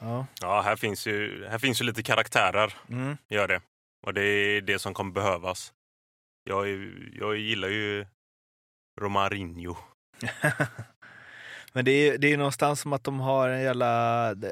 Ja. 0.00 0.26
Ja, 0.40 0.60
här 0.60 0.76
finns 0.76 1.06
ju, 1.06 1.46
här 1.50 1.58
finns 1.58 1.80
ju 1.80 1.84
lite 1.84 2.02
karaktärer. 2.02 2.74
Mm. 2.88 3.16
Gör 3.28 3.48
det. 3.48 3.60
Och 4.06 4.14
det 4.14 4.22
är 4.22 4.60
det 4.60 4.78
som 4.78 4.94
kommer 4.94 5.12
behövas. 5.12 5.72
Jag, 6.44 6.68
jag 7.12 7.36
gillar 7.36 7.68
ju 7.68 8.06
Romarinho. 9.00 9.76
Men 11.72 11.84
det 11.84 11.90
är, 11.90 12.18
det 12.18 12.32
är 12.32 12.36
någonstans 12.36 12.80
som 12.80 12.92
att 12.92 13.04
de 13.04 13.20
har 13.20 13.48
en 13.48 13.62
jävla... 13.62 13.86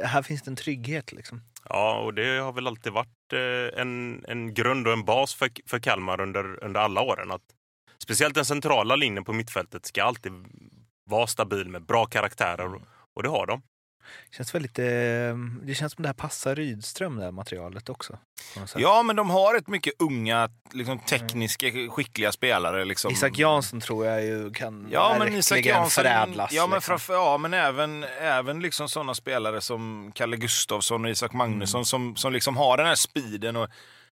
Här 0.05 0.23
finns 0.23 0.43
det 0.43 0.51
en 0.51 0.57
trygghet 0.57 1.13
liksom. 1.13 1.43
Ja, 1.69 1.99
och 1.99 2.15
det 2.15 2.39
har 2.39 2.53
väl 2.53 2.67
alltid 2.67 2.93
varit 2.93 3.33
eh, 3.33 3.81
en, 3.81 4.25
en 4.29 4.55
grund 4.55 4.87
och 4.87 4.93
en 4.93 5.05
bas 5.05 5.35
för, 5.35 5.51
för 5.67 5.79
Kalmar 5.79 6.21
under, 6.21 6.65
under 6.65 6.81
alla 6.81 7.01
åren. 7.01 7.31
Att 7.31 7.43
speciellt 7.99 8.35
den 8.35 8.45
centrala 8.45 8.97
linjen 8.97 9.25
på 9.25 9.33
mittfältet 9.33 9.87
ska 9.87 10.05
alltid 10.05 10.33
vara 11.05 11.27
stabil 11.27 11.69
med 11.69 11.83
bra 11.83 12.07
karaktärer. 12.07 12.81
Och 13.17 13.23
det 13.23 13.29
har 13.29 13.47
de. 13.47 13.63
Känns 14.37 14.55
väldigt, 14.55 14.79
eh, 14.79 14.85
det 15.63 15.75
känns 15.75 15.93
som 15.93 16.03
det 16.03 16.09
här 16.09 16.15
passar 16.15 16.55
Rydström, 16.55 17.17
det 17.17 17.25
här 17.25 17.31
materialet 17.31 17.89
också. 17.89 18.19
Ja, 18.77 19.03
men 19.03 19.17
de 19.17 19.31
har 19.31 19.55
ett 19.55 19.69
mycket 19.69 19.93
unga, 19.99 20.51
liksom, 20.73 20.99
tekniska, 20.99 21.67
skickliga 21.91 22.33
spelare. 22.33 22.85
Liksom. 22.85 23.13
Isak 23.13 23.39
Jansson 23.39 23.81
tror 23.81 24.07
jag 24.07 24.25
ju 24.25 24.51
kan 24.51 24.89
Ja, 24.91 25.17
men 25.19 25.35
Isak 25.35 25.65
Jansson, 25.65 25.91
förädlas. 26.05 26.53
ja, 26.53 26.67
men, 26.67 26.77
liksom. 26.77 26.89
framför, 26.91 27.15
ja, 27.15 27.39
men 27.39 27.55
även, 27.55 28.05
även 28.21 28.61
liksom 28.61 28.89
sådana 28.89 29.15
spelare 29.15 29.61
som 29.61 30.13
Kalle 30.15 30.37
Gustafsson 30.37 31.05
och 31.05 31.11
Isak 31.11 31.33
Magnusson 31.33 31.79
Mm. 31.79 31.85
som, 31.85 32.17
som 32.17 32.33
liksom 32.33 32.57
har 32.57 32.77
den 32.77 32.87
här 32.87 32.95
speeden. 32.95 33.57
Och, 33.57 33.69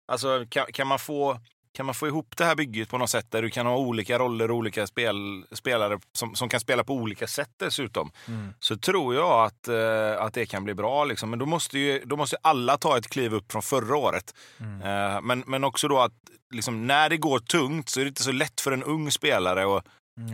alltså, 0.09 0.47
kan, 0.50 0.66
kan, 0.73 0.87
man 0.87 0.99
få, 0.99 1.40
kan 1.78 1.87
man 1.87 1.94
få 1.94 2.06
ihop 2.06 2.37
det 2.37 2.44
här 2.44 2.54
bygget 2.54 2.88
på 2.88 2.99
något 2.99 3.11
sätt 3.11 3.26
där 3.30 3.42
du 3.42 3.50
kan 3.50 3.66
ha 3.66 3.76
olika 3.76 4.18
roller 4.18 4.50
och 4.50 4.56
olika 4.56 4.87
spel, 4.87 5.44
spelare 5.52 5.99
som, 6.12 6.35
som 6.35 6.49
kan 6.49 6.61
spela 6.61 6.85
på 6.85 6.94
olika 6.94 7.26
sätt 7.26 7.50
dessutom, 7.56 8.11
Mm. 8.28 8.52
så 8.61 8.76
tror 8.76 9.14
jag 9.14 9.44
att, 9.44 9.68
eh, 9.68 10.23
att 10.23 10.35
det 10.35 10.47
kan 10.47 10.64
bli 10.64 10.75
bra. 10.75 11.04
Liksom. 11.04 11.30
Men 11.30 11.38
då 11.38 11.47
måste, 11.47 11.78
ju, 11.78 12.02
då 12.04 12.16
måste 12.16 12.37
alla 12.42 12.76
ta 12.76 12.99
ett 12.99 13.08
kliv 13.08 13.35
upp 13.35 13.52
från 13.52 13.62
förra 13.62 13.97
året. 13.97 14.35
Mm. 14.61 14.82
Eh, 14.82 15.20
men, 15.20 15.44
men 15.47 15.64
också 15.64 15.88
då 15.88 15.99
att 16.00 16.12
liksom, 16.54 16.87
när 16.87 17.08
det 17.08 17.16
går 17.16 17.38
tungt 17.38 17.88
så 17.88 18.00
är 18.00 18.04
det 18.04 18.08
inte 18.08 18.23
så 18.23 18.32
lätt 18.32 18.61
för 18.61 18.73
en 18.73 18.82
ung 18.82 19.11
spelare 19.11 19.76
att 19.76 19.85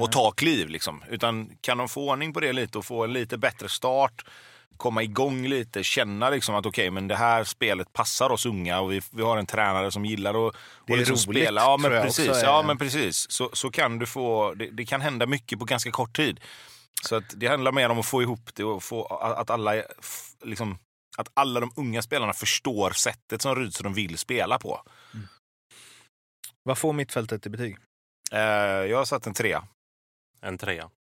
och 0.01 0.13
ta 0.13 0.31
kliv. 0.31 0.69
Liksom. 0.69 1.05
Utan 1.11 1.51
kan 1.61 1.79
de 1.79 1.89
få 1.89 2.11
ordning 2.11 2.33
på 2.33 2.41
det 2.41 2.53
lite 2.53 2.79
och 2.79 2.85
få 2.85 3.05
en 3.05 3.13
lite 3.13 3.39
bättre 3.39 3.69
start, 3.69 4.25
komma 4.77 5.03
igång 5.03 5.47
lite, 5.49 5.85
känna 5.85 6.31
liksom 6.31 6.55
att 6.55 6.67
okej, 6.67 6.91
men 6.91 7.09
det 7.09 7.17
här 7.17 7.45
spelet 7.45 7.93
passar 7.93 8.31
oss 8.31 8.47
unga 8.47 8.81
och 8.81 8.93
vi, 8.93 9.01
vi 9.11 9.23
har 9.23 9.37
en 9.37 9.47
tränare 9.47 9.91
som 9.91 10.05
gillar 10.05 10.49
att 10.49 10.55
Det 10.87 10.93
är 10.93 10.97
liksom 10.97 11.15
roligt, 11.17 11.43
spela. 11.43 11.61
Ja, 11.61 11.77
men 11.77 11.91
precis. 11.91 12.29
också 12.29 12.41
är- 12.41 12.45
Ja, 12.45 12.63
men 12.67 12.79
precis. 12.79 13.31
Så, 13.31 13.51
så 13.53 13.71
kan 13.71 13.99
du 13.99 14.07
få, 14.07 14.55
det, 14.55 14.71
det 14.71 14.85
kan 14.85 15.01
hända 15.01 15.27
mycket 15.27 15.59
på 15.59 15.65
ganska 15.65 15.91
kort 15.91 16.17
tid. 16.17 16.41
Så 17.03 17.17
att 17.17 17.25
det 17.37 17.47
handlar 17.47 17.73
mer 17.73 17.89
om 17.89 17.99
att 17.99 18.07
få 18.07 18.23
ihop 18.23 18.51
det 18.55 18.65
och 18.65 18.83
få 18.83 19.05
att 19.07 19.51
alla, 19.51 19.75
liksom, 20.45 20.79
att 21.19 21.29
alla 21.35 21.61
de 21.61 21.73
unga 21.77 22.03
spelarna 22.03 22.33
förstår 22.33 22.91
sättet 22.91 23.43
som 23.43 23.57
Rydström 23.57 23.93
vill 23.95 24.19
spela 24.19 24.59
på. 24.59 24.83
Vad 26.63 26.79
får 26.79 26.93
mittfältet 26.93 27.47
i 27.47 27.51
betyg? 27.51 27.77
Eh, 28.33 28.41
jag 28.41 28.99
har 28.99 29.05
satt 29.05 29.27
en 29.27 29.35
trea. 29.35 29.65
En 30.41 30.59
trea. 30.59 30.91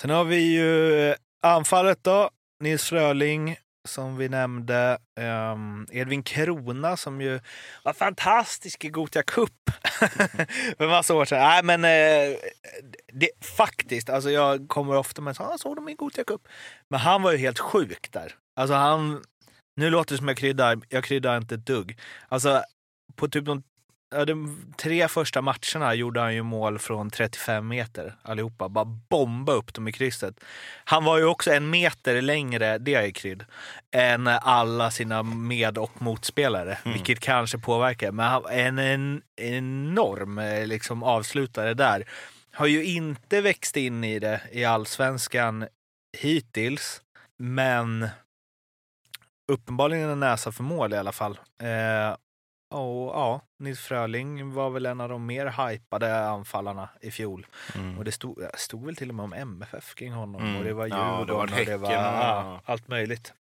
Sen 0.00 0.10
har 0.10 0.24
vi 0.24 0.36
ju 0.54 1.14
anfallet 1.42 1.98
då. 2.04 2.30
Nils 2.60 2.88
Fröling 2.88 3.56
som 3.88 4.16
vi 4.16 4.28
nämnde. 4.28 4.98
Um, 5.20 5.86
Edvin 5.92 6.22
Krona 6.22 6.96
som 6.96 7.20
ju 7.20 7.40
var 7.82 7.92
fantastisk 7.92 8.84
i 8.84 8.88
Gothia 8.88 9.22
Cup 9.22 9.70
för 10.78 10.88
massa 10.88 11.14
år 11.14 11.24
sedan. 11.24 11.38
Nej, 11.38 11.62
men 11.62 11.84
eh, 11.84 12.38
det, 13.12 13.30
faktiskt, 13.56 14.10
alltså 14.10 14.30
jag 14.30 14.68
kommer 14.68 14.96
ofta 14.96 15.22
med 15.22 15.36
så 15.36 15.42
ah, 15.42 15.58
såg 15.58 15.76
dem 15.76 15.88
i 15.88 15.94
Gotia 15.94 16.24
Cup. 16.24 16.48
Men 16.88 17.00
han 17.00 17.22
var 17.22 17.32
ju 17.32 17.38
helt 17.38 17.58
sjuk 17.58 18.12
där. 18.12 18.34
Alltså 18.56 18.74
han, 18.74 19.22
nu 19.76 19.90
låter 19.90 20.14
det 20.14 20.18
som 20.18 20.28
jag 20.28 20.36
kryddar, 20.36 20.80
jag 20.88 21.04
kryddar 21.04 21.36
inte 21.36 21.54
ett 21.54 21.66
dugg. 21.66 21.98
Alltså 22.28 22.62
på 23.16 23.28
typ 23.28 23.44
de 23.44 23.62
de 24.26 24.64
tre 24.76 25.08
första 25.08 25.42
matcherna 25.42 25.94
gjorde 25.94 26.20
han 26.20 26.34
ju 26.34 26.42
mål 26.42 26.78
från 26.78 27.10
35 27.10 27.68
meter 27.68 28.14
allihopa. 28.22 28.68
Bara 28.68 28.84
bomba 28.84 29.52
upp 29.52 29.74
dem 29.74 29.88
i 29.88 29.92
krysset. 29.92 30.40
Han 30.84 31.04
var 31.04 31.18
ju 31.18 31.24
också 31.24 31.52
en 31.52 31.70
meter 31.70 32.22
längre, 32.22 32.78
det 32.78 32.94
är 32.94 33.10
krydd, 33.10 33.44
än 33.90 34.26
alla 34.26 34.90
sina 34.90 35.22
med 35.22 35.78
och 35.78 36.02
motspelare. 36.02 36.78
Mm. 36.84 36.92
Vilket 36.94 37.20
kanske 37.20 37.58
påverkar. 37.58 38.12
Men 38.12 38.26
han 38.26 38.44
en, 38.50 38.78
en 38.78 39.22
enorm 39.36 40.38
eh, 40.38 40.66
liksom, 40.66 41.02
avslutare 41.02 41.74
där. 41.74 42.04
Har 42.52 42.66
ju 42.66 42.84
inte 42.84 43.40
växt 43.40 43.76
in 43.76 44.04
i 44.04 44.18
det 44.18 44.40
i 44.52 44.64
allsvenskan 44.64 45.66
hittills. 46.18 47.00
Men 47.38 48.08
uppenbarligen 49.52 50.10
en 50.10 50.20
näsa 50.20 50.52
för 50.52 50.62
mål 50.62 50.92
i 50.92 50.96
alla 50.96 51.12
fall. 51.12 51.38
Eh, 51.62 52.16
och 52.74 53.14
ja, 53.14 53.40
Nils 53.58 53.80
Fröling 53.80 54.52
var 54.52 54.70
väl 54.70 54.86
en 54.86 55.00
av 55.00 55.08
de 55.08 55.26
mer 55.26 55.68
hypade 55.68 56.28
anfallarna 56.28 56.88
i 57.00 57.10
fjol. 57.10 57.46
Mm. 57.74 57.98
Och 57.98 58.04
det 58.04 58.12
stod, 58.12 58.46
stod 58.54 58.86
väl 58.86 58.96
till 58.96 59.08
och 59.08 59.14
med 59.14 59.24
om 59.24 59.32
MFF 59.32 59.94
kring 59.94 60.12
honom. 60.12 60.42
Mm. 60.42 60.56
Och 60.56 60.64
det 60.64 60.72
var 60.72 60.86
Ja, 60.86 61.18
Djurgården 61.18 61.64
det 61.66 61.76
var 61.76 61.88
och 61.88 61.90
det 61.90 61.96
var 61.96 62.04
ja, 62.04 62.60
allt 62.64 62.88
möjligt. 62.88 63.32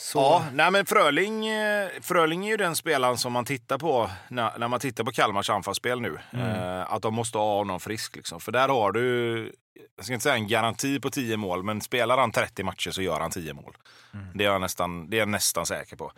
Så, 0.00 0.18
Ja, 0.18 0.44
nej 0.52 0.70
men 0.70 0.86
Fröling, 0.86 1.46
eh, 1.46 1.88
Fröling 2.00 2.44
är 2.46 2.50
ju 2.50 2.56
den 2.56 2.76
spelaren 2.76 3.18
som 3.18 3.32
man 3.32 3.44
tittar 3.44 3.78
på 3.78 4.10
när, 4.28 4.58
när 4.58 4.68
man 4.68 4.80
tittar 4.80 5.04
på 5.04 5.12
Kalmars 5.12 5.50
anfallsspel 5.50 6.00
nu. 6.00 6.18
Mm. 6.32 6.46
Eh, 6.46 6.92
att 6.92 7.02
de 7.02 7.14
måste 7.14 7.38
ha 7.38 7.56
honom 7.56 7.80
frisk. 7.80 8.16
Liksom. 8.16 8.40
För 8.40 8.52
där 8.52 8.68
har 8.68 8.92
du, 8.92 9.54
jag 9.96 10.04
ska 10.04 10.14
inte 10.14 10.22
säga 10.22 10.34
en 10.34 10.48
garanti 10.48 11.00
på 11.00 11.10
10 11.10 11.36
mål, 11.36 11.62
men 11.62 11.80
spelar 11.80 12.18
han 12.18 12.32
30 12.32 12.62
matcher 12.62 12.90
så 12.90 13.02
gör 13.02 13.20
han 13.20 13.30
10 13.30 13.52
mål. 13.54 13.76
Mm. 14.14 14.26
Det 14.34 14.44
är 14.44 14.48
jag 14.48 14.60
nästan, 14.60 15.10
det 15.10 15.16
är 15.16 15.18
jag 15.18 15.28
nästan 15.28 15.66
säker 15.66 15.96
på. 15.96 16.12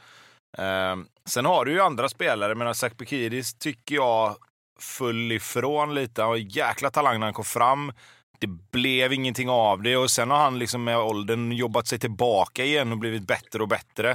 Eh, 0.58 0.96
sen 1.26 1.44
har 1.44 1.64
du 1.64 1.72
ju 1.72 1.80
andra 1.80 2.08
spelare, 2.08 2.54
men 2.54 2.74
Zach 2.74 2.92
Bekidis 2.96 3.54
tycker 3.54 3.94
jag 3.94 4.36
föll 4.80 5.32
ifrån 5.32 5.94
lite. 5.94 6.22
Han 6.22 6.30
var 6.30 6.36
en 6.36 6.48
jäkla 6.48 6.90
talang 6.90 7.20
när 7.20 7.26
han 7.26 7.34
kom 7.34 7.44
fram. 7.44 7.92
Det 8.38 8.46
blev 8.46 9.12
ingenting 9.12 9.50
av 9.50 9.82
det 9.82 9.96
och 9.96 10.10
sen 10.10 10.30
har 10.30 10.38
han 10.38 10.58
liksom 10.58 10.84
med 10.84 10.98
åldern 10.98 11.52
jobbat 11.52 11.86
sig 11.86 11.98
tillbaka 11.98 12.64
igen 12.64 12.92
och 12.92 12.98
blivit 12.98 13.26
bättre 13.26 13.62
och 13.62 13.68
bättre. 13.68 14.10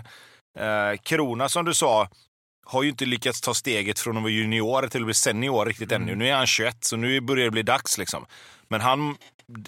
Eh, 0.60 0.98
Krona, 1.03 1.50
som 1.50 1.65
du 1.65 1.74
sa, 1.74 2.08
har 2.69 2.83
ju 2.83 2.89
inte 2.89 3.05
lyckats 3.05 3.41
ta 3.41 3.53
steget 3.53 3.99
från 3.99 4.17
att 4.17 4.23
vara 4.23 4.31
junior 4.31 4.88
till 4.88 5.01
att 5.01 5.05
bli 5.05 5.13
senior 5.13 5.65
riktigt 5.65 5.91
ännu. 5.91 6.15
Nu 6.15 6.27
är 6.27 6.35
han 6.35 6.47
21, 6.47 6.77
så 6.83 6.97
nu 6.97 7.21
börjar 7.21 7.45
det 7.45 7.51
bli 7.51 7.63
dags. 7.63 7.97
Liksom. 7.97 8.25
Men 8.67 8.81
han, 8.81 9.15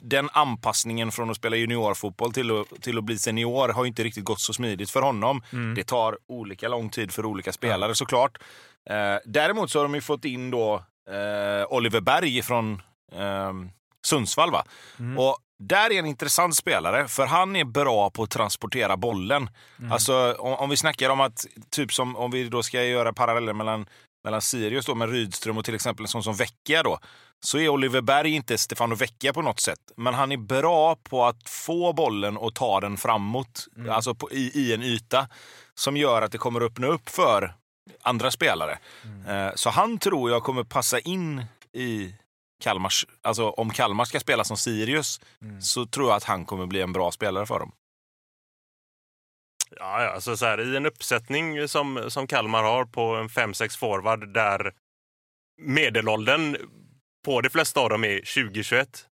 den 0.02 0.30
anpassningen 0.34 1.12
från 1.12 1.30
att 1.30 1.38
spela 1.38 1.56
juniorfotboll 1.56 2.34
till 2.34 2.52
att, 2.52 2.82
till 2.82 2.98
att 2.98 3.04
bli 3.04 3.18
senior 3.18 3.70
har 3.70 3.84
ju 3.84 3.88
inte 3.88 4.04
riktigt 4.04 4.24
gått 4.24 4.40
så 4.40 4.54
smidigt 4.54 4.90
för 4.90 5.02
honom. 5.02 5.44
Mm. 5.54 5.76
Det 5.76 5.84
tar 5.84 6.18
olika 6.28 6.68
lång 6.68 6.90
tid 6.90 7.12
för 7.12 7.26
olika 7.26 7.52
spelare 7.52 7.96
såklart. 7.96 8.38
Eh, 8.90 9.18
däremot 9.26 9.72
så 9.72 9.80
har 9.80 9.84
de 9.84 9.96
ju 9.96 10.02
fått 10.02 10.26
in 10.26 10.52
då 10.52 10.76
eh, 11.10 11.74
Oliver 11.74 12.02
Berg 12.02 12.42
från 12.42 12.82
eh, 13.12 13.54
Sundsvall. 14.06 14.52
Va? 14.52 14.66
Mm. 15.00 15.18
Och 15.18 15.38
där 15.62 15.92
är 15.92 16.00
en 16.00 16.06
intressant 16.06 16.56
spelare, 16.56 17.08
för 17.08 17.26
han 17.26 17.56
är 17.56 17.64
bra 17.66 18.10
på 18.10 18.24
att 18.24 18.30
transportera 18.30 18.98
bollen. 18.98 19.50
Mm. 19.80 19.92
Alltså 19.92 20.36
om, 20.40 20.54
om 20.54 20.70
vi 20.70 20.78
snackar 20.78 21.10
om 21.10 21.22
att, 21.22 21.46
typ 21.70 21.94
som 21.94 22.16
om 22.16 22.32
vi 22.32 22.50
då 22.50 22.64
ska 22.64 22.84
göra 22.84 23.14
paralleller 23.14 23.54
mellan, 23.54 23.86
mellan 24.24 24.42
Sirius 24.42 24.86
då 24.86 24.96
med 24.96 25.10
Rydström 25.10 25.58
och 25.58 25.66
till 25.66 25.76
exempel 25.76 26.04
en 26.04 26.08
sån 26.08 26.24
som 26.24 26.36
Vecchia 26.36 26.84
då, 26.84 27.00
så 27.46 27.58
är 27.58 27.70
Oliver 27.70 28.02
Berg 28.02 28.32
inte 28.32 28.58
Stefano 28.58 28.96
Vecchia 28.96 29.34
på 29.34 29.42
något 29.42 29.60
sätt. 29.60 29.80
Men 29.98 30.14
han 30.14 30.32
är 30.32 30.38
bra 30.38 30.96
på 30.96 31.26
att 31.26 31.50
få 31.50 31.94
bollen 31.94 32.38
och 32.38 32.56
ta 32.56 32.80
den 32.80 32.98
framåt, 32.98 33.68
Mm. 33.78 33.92
alltså 33.92 34.16
på, 34.16 34.32
i, 34.32 34.52
i 34.56 34.74
en 34.74 34.84
yta, 34.84 35.28
som 35.76 35.98
gör 35.98 36.22
att 36.22 36.32
det 36.32 36.38
kommer 36.38 36.62
öppna 36.62 36.88
upp 36.88 37.10
för 37.10 37.54
andra 38.02 38.32
spelare. 38.32 38.80
Mm. 39.06 39.48
Eh, 39.48 39.52
Så 39.56 39.70
han 39.70 39.98
tror 39.98 40.32
jag 40.32 40.44
kommer 40.44 40.64
passa 40.64 41.00
in 41.00 41.46
i 41.74 42.14
Kalmars, 42.62 43.06
alltså 43.22 43.50
om 43.50 43.70
Kalmar 43.70 44.06
ska 44.06 44.20
spela 44.20 44.44
som 44.44 44.58
Sirius 44.58 45.22
Mm. 45.42 45.62
så 45.62 45.86
tror 45.86 46.08
jag 46.08 46.16
att 46.18 46.24
han 46.24 46.46
kommer 46.46 46.66
bli 46.66 46.82
en 46.82 46.94
bra 46.94 47.12
spelare 47.12 47.46
för 47.46 47.60
dem. 47.60 47.72
Ja, 49.76 50.12
alltså 50.14 50.38
så 50.38 50.46
här, 50.46 50.74
I 50.74 50.78
en 50.78 50.86
uppsättning 50.86 51.68
som, 51.68 52.06
som 52.12 52.28
Kalmar 52.28 52.64
har 52.64 52.86
på 52.86 53.16
en 53.16 53.28
5-6 53.28 53.78
forward 53.78 54.34
där 54.34 54.74
medelåldern 55.62 56.58
på 57.26 57.42
de 57.42 57.50
flesta 57.50 57.80
av 57.80 57.90
dem 57.90 58.04
är 58.04 58.18
2021 58.18 59.08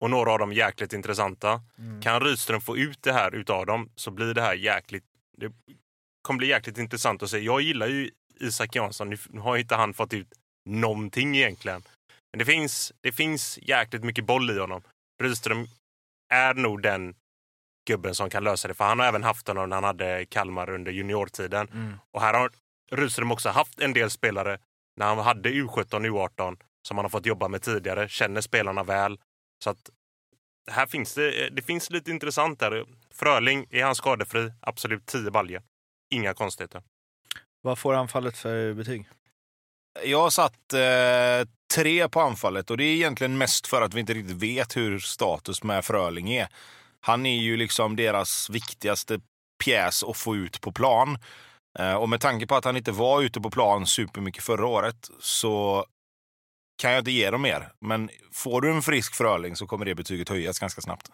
och 0.00 0.10
några 0.10 0.32
av 0.32 0.38
dem 0.38 0.52
jäkligt 0.52 0.92
intressanta. 0.92 1.62
Mm. 1.78 2.02
Kan 2.02 2.20
Rydström 2.20 2.60
få 2.60 2.76
ut 2.76 3.02
det 3.02 3.12
här 3.12 3.34
utav 3.34 3.66
dem 3.66 3.90
så 3.96 4.10
blir 4.10 4.34
det 4.34 4.42
här 4.42 4.54
jäkligt... 4.54 5.04
Det 5.36 5.52
kommer 6.22 6.38
bli 6.38 6.48
jäkligt 6.48 6.78
intressant 6.78 7.22
att 7.22 7.30
se. 7.30 7.38
Jag 7.38 7.60
gillar 7.60 7.86
ju 7.86 8.10
Isak 8.40 8.74
Jansson. 8.74 9.16
Nu 9.28 9.40
har 9.40 9.54
ju 9.54 9.62
inte 9.62 9.74
han 9.74 9.94
fått 9.94 10.14
ut 10.14 10.28
någonting 10.64 11.36
egentligen. 11.36 11.82
Men 12.32 12.38
det 12.38 12.44
finns, 12.44 12.92
det 13.00 13.12
finns 13.12 13.58
jäkligt 13.62 14.04
mycket 14.04 14.24
boll 14.24 14.50
i 14.50 14.58
honom. 14.58 14.82
Rydström 15.22 15.66
är 16.34 16.54
nog 16.54 16.82
den 16.82 17.14
gubben 17.86 18.14
som 18.14 18.30
kan 18.30 18.44
lösa 18.44 18.68
det. 18.68 18.74
För 18.74 18.84
han 18.84 18.98
har 18.98 19.06
även 19.06 19.22
haft 19.22 19.48
honom 19.48 19.68
när 19.68 19.76
han 19.76 19.84
hade 19.84 20.26
Kalmar 20.26 20.70
under 20.70 20.92
juniortiden. 20.92 21.68
Mm. 21.68 21.94
Och 22.10 22.20
här 22.20 22.34
har 22.34 22.50
Rydström 22.92 23.32
också 23.32 23.48
haft 23.48 23.80
en 23.80 23.92
del 23.92 24.10
spelare 24.10 24.58
när 24.96 25.06
han 25.06 25.18
hade 25.18 25.50
U17 25.50 25.94
och 25.94 26.30
U18 26.30 26.56
som 26.86 26.96
han 26.96 27.04
har 27.04 27.10
fått 27.10 27.26
jobba 27.26 27.48
med 27.48 27.62
tidigare, 27.62 28.08
känner 28.08 28.40
spelarna 28.40 28.82
väl. 28.82 29.18
Så 29.64 29.70
att 29.70 29.90
här 30.70 30.86
finns 30.86 31.14
det, 31.14 31.48
det 31.50 31.62
finns 31.62 31.90
lite 31.90 32.10
intressant 32.10 32.60
där. 32.60 32.84
Fröling, 33.10 33.66
är 33.70 33.84
han 33.84 33.94
skadefri? 33.94 34.52
Absolut 34.60 35.06
10 35.06 35.30
baljer. 35.30 35.62
Inga 36.10 36.34
konstigheter. 36.34 36.82
Vad 37.62 37.78
får 37.78 37.94
anfallet 37.94 38.38
för 38.38 38.72
betyg? 38.72 39.08
Jag 40.04 40.22
har 40.22 40.30
satt 40.30 40.72
eh, 40.72 41.48
tre 41.74 42.08
på 42.08 42.20
anfallet 42.20 42.70
och 42.70 42.76
det 42.76 42.84
är 42.84 42.94
egentligen 42.94 43.38
mest 43.38 43.66
för 43.66 43.82
att 43.82 43.94
vi 43.94 44.00
inte 44.00 44.14
riktigt 44.14 44.36
vet 44.36 44.76
hur 44.76 44.98
status 44.98 45.62
med 45.62 45.84
Fröling 45.84 46.32
är. 46.32 46.48
Han 47.00 47.26
är 47.26 47.38
ju 47.38 47.56
liksom 47.56 47.96
deras 47.96 48.50
viktigaste 48.50 49.20
pjäs 49.64 50.04
att 50.04 50.16
få 50.16 50.36
ut 50.36 50.60
på 50.60 50.72
plan. 50.72 51.18
Eh, 51.78 51.94
och 51.94 52.08
med 52.08 52.20
tanke 52.20 52.46
på 52.46 52.54
att 52.54 52.64
han 52.64 52.76
inte 52.76 52.92
var 52.92 53.22
ute 53.22 53.40
på 53.40 53.50
plan 53.50 53.86
supermycket 53.86 54.44
förra 54.44 54.66
året 54.66 55.10
så 55.20 55.86
kan 56.78 56.90
jag 56.92 57.00
inte 57.00 57.10
ge 57.10 57.30
dem 57.30 57.42
mer. 57.42 57.72
Men 57.80 58.10
får 58.32 58.60
du 58.60 58.72
en 58.72 58.82
frisk 58.82 59.14
Fröling 59.14 59.56
så 59.56 59.66
kommer 59.66 59.84
det 59.84 59.94
betyget 59.94 60.28
höjas 60.28 60.58
ganska 60.58 60.80
snabbt. 60.80 61.10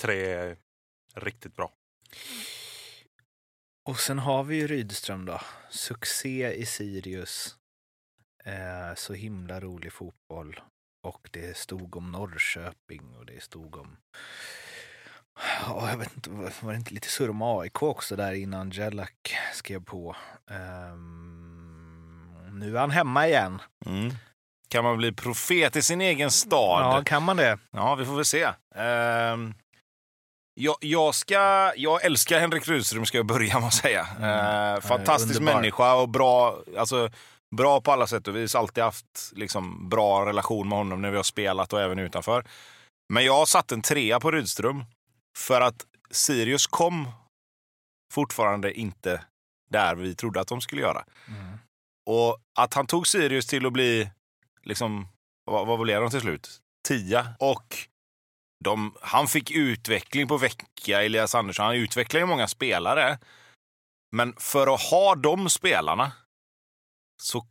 tre 0.00 0.32
är 0.32 0.56
riktigt 1.14 1.56
bra. 1.56 1.72
Och 3.86 4.00
sen 4.00 4.18
har 4.18 4.44
vi 4.44 4.56
ju 4.56 4.66
Rydström 4.66 5.24
då. 5.24 5.40
Succé 5.70 6.52
i 6.52 6.66
Sirius. 6.66 7.56
Eh, 8.44 8.94
så 8.94 9.12
himla 9.12 9.60
rolig 9.60 9.92
fotboll. 9.92 10.60
Och 11.02 11.28
det 11.32 11.56
stod 11.56 11.96
om 11.96 12.12
Norrköping 12.12 13.16
och 13.18 13.26
det 13.26 13.42
stod 13.42 13.76
om... 13.76 13.96
Ja, 15.66 15.90
jag 15.90 15.96
vet 15.96 16.16
inte, 16.16 16.30
var 16.30 16.72
det 16.72 16.76
inte 16.76 16.94
lite 16.94 17.08
surr 17.08 17.30
om 17.30 17.42
AIK 17.42 17.82
också 17.82 18.16
där 18.16 18.32
innan 18.32 18.70
Jellak 18.70 19.36
skrev 19.52 19.84
på? 19.84 20.16
Ehm, 20.50 22.34
nu 22.52 22.76
är 22.76 22.80
han 22.80 22.90
hemma 22.90 23.28
igen. 23.28 23.62
Mm. 23.86 24.10
Kan 24.68 24.84
man 24.84 24.96
bli 24.96 25.12
profet 25.12 25.76
i 25.76 25.82
sin 25.82 26.00
egen 26.00 26.30
stad? 26.30 26.82
Ja, 26.82 27.02
kan 27.04 27.22
man 27.22 27.36
det? 27.36 27.58
Ja, 27.70 27.94
vi 27.94 28.04
får 28.04 28.16
väl 28.16 28.24
se. 28.24 28.48
Ehm, 28.74 29.54
jag, 30.58 30.76
jag, 30.80 31.14
ska, 31.14 31.72
jag 31.76 32.04
älskar 32.04 32.40
Henrik 32.40 32.68
Rydström, 32.68 33.06
ska 33.06 33.18
jag 33.18 33.26
börja 33.26 33.58
med 33.58 33.66
att 33.66 33.74
säga. 33.74 34.06
Mm. 34.18 34.30
Ehm, 34.30 34.82
fantastisk 34.82 35.40
underbar. 35.40 35.60
människa 35.60 35.94
och 35.94 36.08
bra, 36.08 36.58
alltså, 36.78 37.10
bra 37.56 37.80
på 37.80 37.92
alla 37.92 38.06
sätt 38.06 38.28
och 38.28 38.36
vis. 38.36 38.54
Alltid 38.54 38.84
haft 38.84 39.32
liksom, 39.32 39.88
bra 39.88 40.26
relation 40.26 40.68
med 40.68 40.78
honom 40.78 41.02
när 41.02 41.10
vi 41.10 41.16
har 41.16 41.22
spelat 41.22 41.72
och 41.72 41.80
även 41.80 41.98
utanför. 41.98 42.44
Men 43.12 43.24
jag 43.24 43.34
har 43.34 43.46
satt 43.46 43.72
en 43.72 43.82
trea 43.82 44.20
på 44.20 44.30
Rydström 44.30 44.84
för 45.38 45.60
att 45.60 45.86
Sirius 46.10 46.66
kom 46.66 47.08
fortfarande 48.12 48.72
inte 48.72 49.20
där 49.70 49.94
vi 49.94 50.14
trodde 50.14 50.40
att 50.40 50.48
de 50.48 50.60
skulle 50.60 50.82
göra. 50.82 51.04
Mm. 51.28 51.58
Och 52.06 52.38
att 52.58 52.74
han 52.74 52.86
tog 52.86 53.06
Sirius 53.06 53.46
till 53.46 53.66
att 53.66 53.72
bli, 53.72 54.10
liksom, 54.62 55.08
vad, 55.44 55.66
vad 55.66 55.80
blev 55.80 56.00
de 56.00 56.10
till 56.10 56.20
slut? 56.20 56.60
Tia. 56.88 57.28
Och 57.38 57.76
de, 58.64 58.94
han 59.00 59.28
fick 59.28 59.50
utveckling 59.50 60.28
på 60.28 60.36
vecka, 60.36 61.02
Elias 61.02 61.34
Andersson. 61.34 61.66
Han 61.66 61.74
utvecklade 61.74 62.22
ju 62.22 62.26
många 62.26 62.48
spelare. 62.48 63.18
Men 64.16 64.34
för 64.38 64.74
att 64.74 64.80
ha 64.80 65.14
de 65.14 65.50
spelarna, 65.50 66.12
så, 67.22 67.46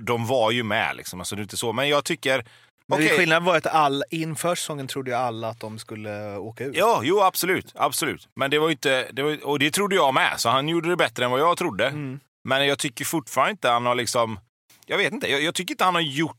de 0.00 0.26
var 0.26 0.50
ju 0.50 0.62
med 0.62 0.96
liksom. 0.96 1.20
Alltså 1.20 1.36
det 1.36 1.40
är 1.40 1.42
inte 1.42 1.56
så. 1.56 1.72
Men 1.72 1.88
jag 1.88 2.04
tycker, 2.04 2.44
Men 2.86 2.98
okej. 2.98 3.18
skillnaden 3.18 3.44
var 3.44 3.56
att 3.56 3.66
all, 3.66 4.04
inför 4.10 4.54
säsongen 4.54 4.88
trodde 4.88 5.10
ju 5.10 5.16
alla 5.16 5.48
att 5.48 5.60
de 5.60 5.78
skulle 5.78 6.36
åka 6.36 6.64
ut. 6.64 6.76
Ja, 6.76 7.00
jo 7.04 7.20
absolut, 7.20 7.72
absolut. 7.74 8.28
Men 8.34 8.50
det 8.50 8.58
var 8.58 8.70
inte, 8.70 9.08
det 9.12 9.22
var, 9.22 9.46
och 9.46 9.58
det 9.58 9.70
trodde 9.70 9.96
jag 9.96 10.14
med. 10.14 10.40
Så 10.40 10.48
han 10.48 10.68
gjorde 10.68 10.88
det 10.88 10.96
bättre 10.96 11.24
än 11.24 11.30
vad 11.30 11.40
jag 11.40 11.56
trodde. 11.56 11.86
Mm. 11.86 12.20
Men 12.48 12.66
jag 12.66 12.78
tycker 12.78 13.04
fortfarande 13.04 13.50
inte 13.50 13.68
han 13.68 13.86
har 13.86 13.94
liksom... 13.94 14.40
Jag 14.86 14.98
vet 14.98 15.12
inte, 15.12 15.30
jag, 15.30 15.42
jag 15.42 15.54
tycker 15.54 15.74
inte 15.74 15.84
han 15.84 15.94
har 15.94 16.02
gjort... 16.02 16.36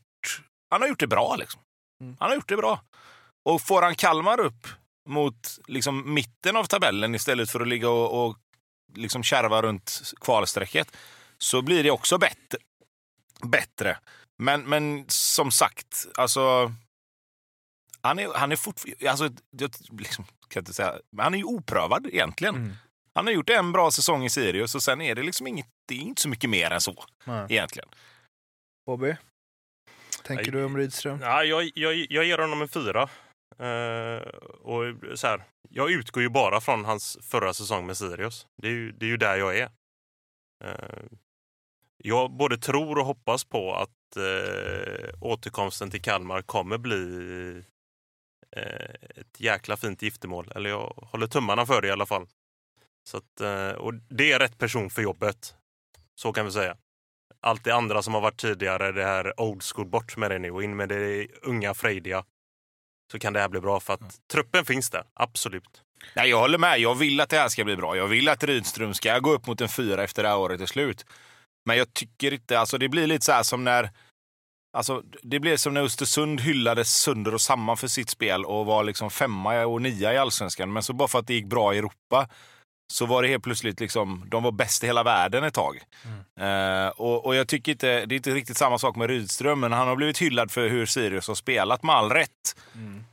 Han 0.70 0.80
har 0.80 0.88
gjort 0.88 1.00
det 1.00 1.06
bra 1.06 1.36
liksom. 1.36 1.60
Mm. 2.02 2.16
Han 2.20 2.28
har 2.28 2.36
gjort 2.36 2.48
det 2.48 2.56
bra. 2.56 2.80
Och 3.46 3.62
får 3.62 3.82
han 3.82 3.94
Kalmar 3.94 4.40
upp 4.40 4.68
mot 5.08 5.58
liksom 5.66 6.14
mitten 6.14 6.56
av 6.56 6.64
tabellen 6.64 7.14
istället 7.14 7.50
för 7.50 7.60
att 7.60 7.68
ligga 7.68 7.88
och, 7.90 8.26
och 8.26 8.36
liksom 8.94 9.22
kärva 9.22 9.62
runt 9.62 10.12
kvalstrecket 10.20 10.96
så 11.38 11.62
blir 11.62 11.82
det 11.82 11.90
också 11.90 12.18
bättre. 12.18 12.58
bättre. 13.42 13.98
Men, 14.38 14.62
men 14.62 15.04
som 15.08 15.50
sagt, 15.50 16.06
alltså... 16.14 16.72
Han 18.00 18.18
är, 18.18 18.34
han 18.34 18.52
är 18.52 18.56
fortfarande... 18.56 19.10
Alltså, 19.10 19.30
jag 19.50 19.70
liksom, 20.00 20.24
kan 20.48 20.60
inte 20.60 20.72
säga, 20.72 20.94
men 21.10 21.24
han 21.24 21.34
är 21.34 21.38
ju 21.38 21.44
oprövad 21.44 22.06
egentligen. 22.06 22.54
Mm. 22.54 22.76
Han 23.14 23.26
har 23.26 23.32
gjort 23.32 23.50
en 23.50 23.72
bra 23.72 23.90
säsong 23.90 24.24
i 24.24 24.30
Sirius 24.30 24.74
och 24.74 24.82
sen 24.82 25.00
är 25.00 25.14
det 25.14 25.22
liksom 25.22 25.46
inget, 25.46 25.66
det 25.88 25.94
är 25.94 26.00
inte 26.00 26.22
så 26.22 26.28
mycket 26.28 26.50
mer 26.50 26.70
än 26.70 26.80
så 26.80 27.04
Nej. 27.24 27.46
egentligen. 27.48 27.88
Bobby? 28.86 29.16
Tänker 30.22 30.52
du 30.52 30.64
om 30.64 30.76
Rydström? 30.76 31.18
Ja, 31.22 31.44
jag, 31.44 31.70
jag, 31.74 32.06
jag 32.10 32.24
ger 32.24 32.38
honom 32.38 32.62
en 32.62 32.68
fyra. 32.68 33.08
Uh, 33.60 34.28
och 34.60 34.94
så 35.18 35.26
här, 35.26 35.44
jag 35.68 35.90
utgår 35.90 36.22
ju 36.22 36.28
bara 36.28 36.60
från 36.60 36.84
hans 36.84 37.18
förra 37.22 37.54
säsong 37.54 37.86
med 37.86 37.96
Sirius. 37.96 38.46
Det 38.56 38.68
är 38.68 38.72
ju, 38.72 38.92
det 38.92 39.06
är 39.06 39.10
ju 39.10 39.16
där 39.16 39.36
jag 39.36 39.58
är. 39.58 39.70
Uh, 40.64 41.04
jag 41.96 42.30
både 42.30 42.58
tror 42.58 42.98
och 42.98 43.06
hoppas 43.06 43.44
på 43.44 43.74
att 43.74 44.16
uh, 44.16 45.22
återkomsten 45.22 45.90
till 45.90 46.02
Kalmar 46.02 46.42
kommer 46.42 46.78
bli 46.78 47.64
ett 49.16 49.40
jäkla 49.40 49.76
fint 49.76 50.02
giftermål. 50.02 50.52
Eller 50.54 50.70
jag 50.70 51.08
håller 51.12 51.26
tummarna 51.26 51.66
för 51.66 51.82
det 51.82 51.88
i 51.88 51.90
alla 51.90 52.06
fall. 52.06 52.26
Så 53.08 53.16
att, 53.16 53.40
och 53.76 53.94
det 53.94 54.32
är 54.32 54.38
rätt 54.38 54.58
person 54.58 54.90
för 54.90 55.02
jobbet. 55.02 55.56
Så 56.14 56.32
kan 56.32 56.44
vi 56.44 56.52
säga. 56.52 56.76
Allt 57.40 57.64
det 57.64 57.74
andra 57.74 58.02
som 58.02 58.14
har 58.14 58.20
varit 58.20 58.40
tidigare, 58.40 58.92
det 58.92 59.04
här 59.04 59.40
old 59.40 59.62
school, 59.62 59.86
bort 59.86 60.16
med 60.16 60.30
det 60.30 60.38
nu 60.38 60.50
och 60.50 60.62
in 60.62 60.76
med 60.76 60.88
det 60.88 61.28
unga 61.42 61.74
frejdiga. 61.74 62.24
Så 63.12 63.18
kan 63.18 63.32
det 63.32 63.40
här 63.40 63.48
bli 63.48 63.60
bra 63.60 63.80
för 63.80 63.94
att 63.94 64.28
truppen 64.32 64.64
finns 64.64 64.90
där, 64.90 65.04
absolut. 65.14 65.82
Nej, 66.16 66.30
jag 66.30 66.38
håller 66.38 66.58
med. 66.58 66.78
Jag 66.78 66.94
vill 66.94 67.20
att 67.20 67.28
det 67.28 67.38
här 67.38 67.48
ska 67.48 67.64
bli 67.64 67.76
bra. 67.76 67.96
Jag 67.96 68.06
vill 68.06 68.28
att 68.28 68.44
Rydström 68.44 68.94
ska 68.94 69.18
gå 69.18 69.32
upp 69.32 69.46
mot 69.46 69.60
en 69.60 69.68
fyra 69.68 70.04
efter 70.04 70.22
det 70.22 70.28
här 70.28 70.38
året 70.38 70.60
är 70.60 70.66
slut. 70.66 71.06
Men 71.66 71.76
jag 71.76 71.94
tycker 71.94 72.32
inte... 72.32 72.58
Alltså 72.58 72.78
det 72.78 72.88
blir 72.88 73.06
lite 73.06 73.24
så 73.24 73.32
här 73.32 73.42
som 73.42 73.64
när... 73.64 73.90
Alltså, 74.76 75.02
det 75.22 75.40
blev 75.40 75.56
som 75.56 75.74
när 75.74 75.82
Östersund 75.82 76.40
hyllades 76.40 76.94
sönder 77.02 77.34
och 77.34 77.40
samman 77.40 77.76
för 77.76 77.88
sitt 77.88 78.10
spel 78.10 78.44
och 78.44 78.66
var 78.66 78.84
liksom 78.84 79.10
femma 79.10 79.66
och 79.66 79.82
nia 79.82 80.14
i 80.14 80.18
allsvenskan. 80.18 80.72
Men 80.72 80.82
så 80.82 80.92
bara 80.92 81.08
för 81.08 81.18
att 81.18 81.26
det 81.26 81.34
gick 81.34 81.46
bra 81.46 81.74
i 81.74 81.78
Europa 81.78 82.28
så 82.92 83.06
var 83.06 83.22
det 83.22 83.28
helt 83.28 83.44
plötsligt 83.44 83.80
liksom, 83.80 84.24
de 84.30 84.42
var 84.42 84.52
bäst 84.52 84.84
i 84.84 84.86
hela 84.86 85.02
världen 85.02 85.44
ett 85.44 85.54
tag. 85.54 85.80
Eh, 86.40 86.88
och, 86.88 87.26
och 87.26 87.34
jag 87.34 87.48
tycker 87.48 87.72
inte, 87.72 88.06
det 88.06 88.14
är 88.14 88.16
inte 88.16 88.30
riktigt 88.30 88.56
samma 88.56 88.78
sak 88.78 88.96
med 88.96 89.08
Rydström, 89.08 89.60
men 89.60 89.72
han 89.72 89.88
har 89.88 89.96
blivit 89.96 90.18
hyllad 90.18 90.50
för 90.50 90.68
hur 90.68 90.86
Sirius 90.86 91.28
har 91.28 91.34
spelat 91.34 91.82
med 91.82 91.94
all 91.94 92.10
rätt. 92.10 92.56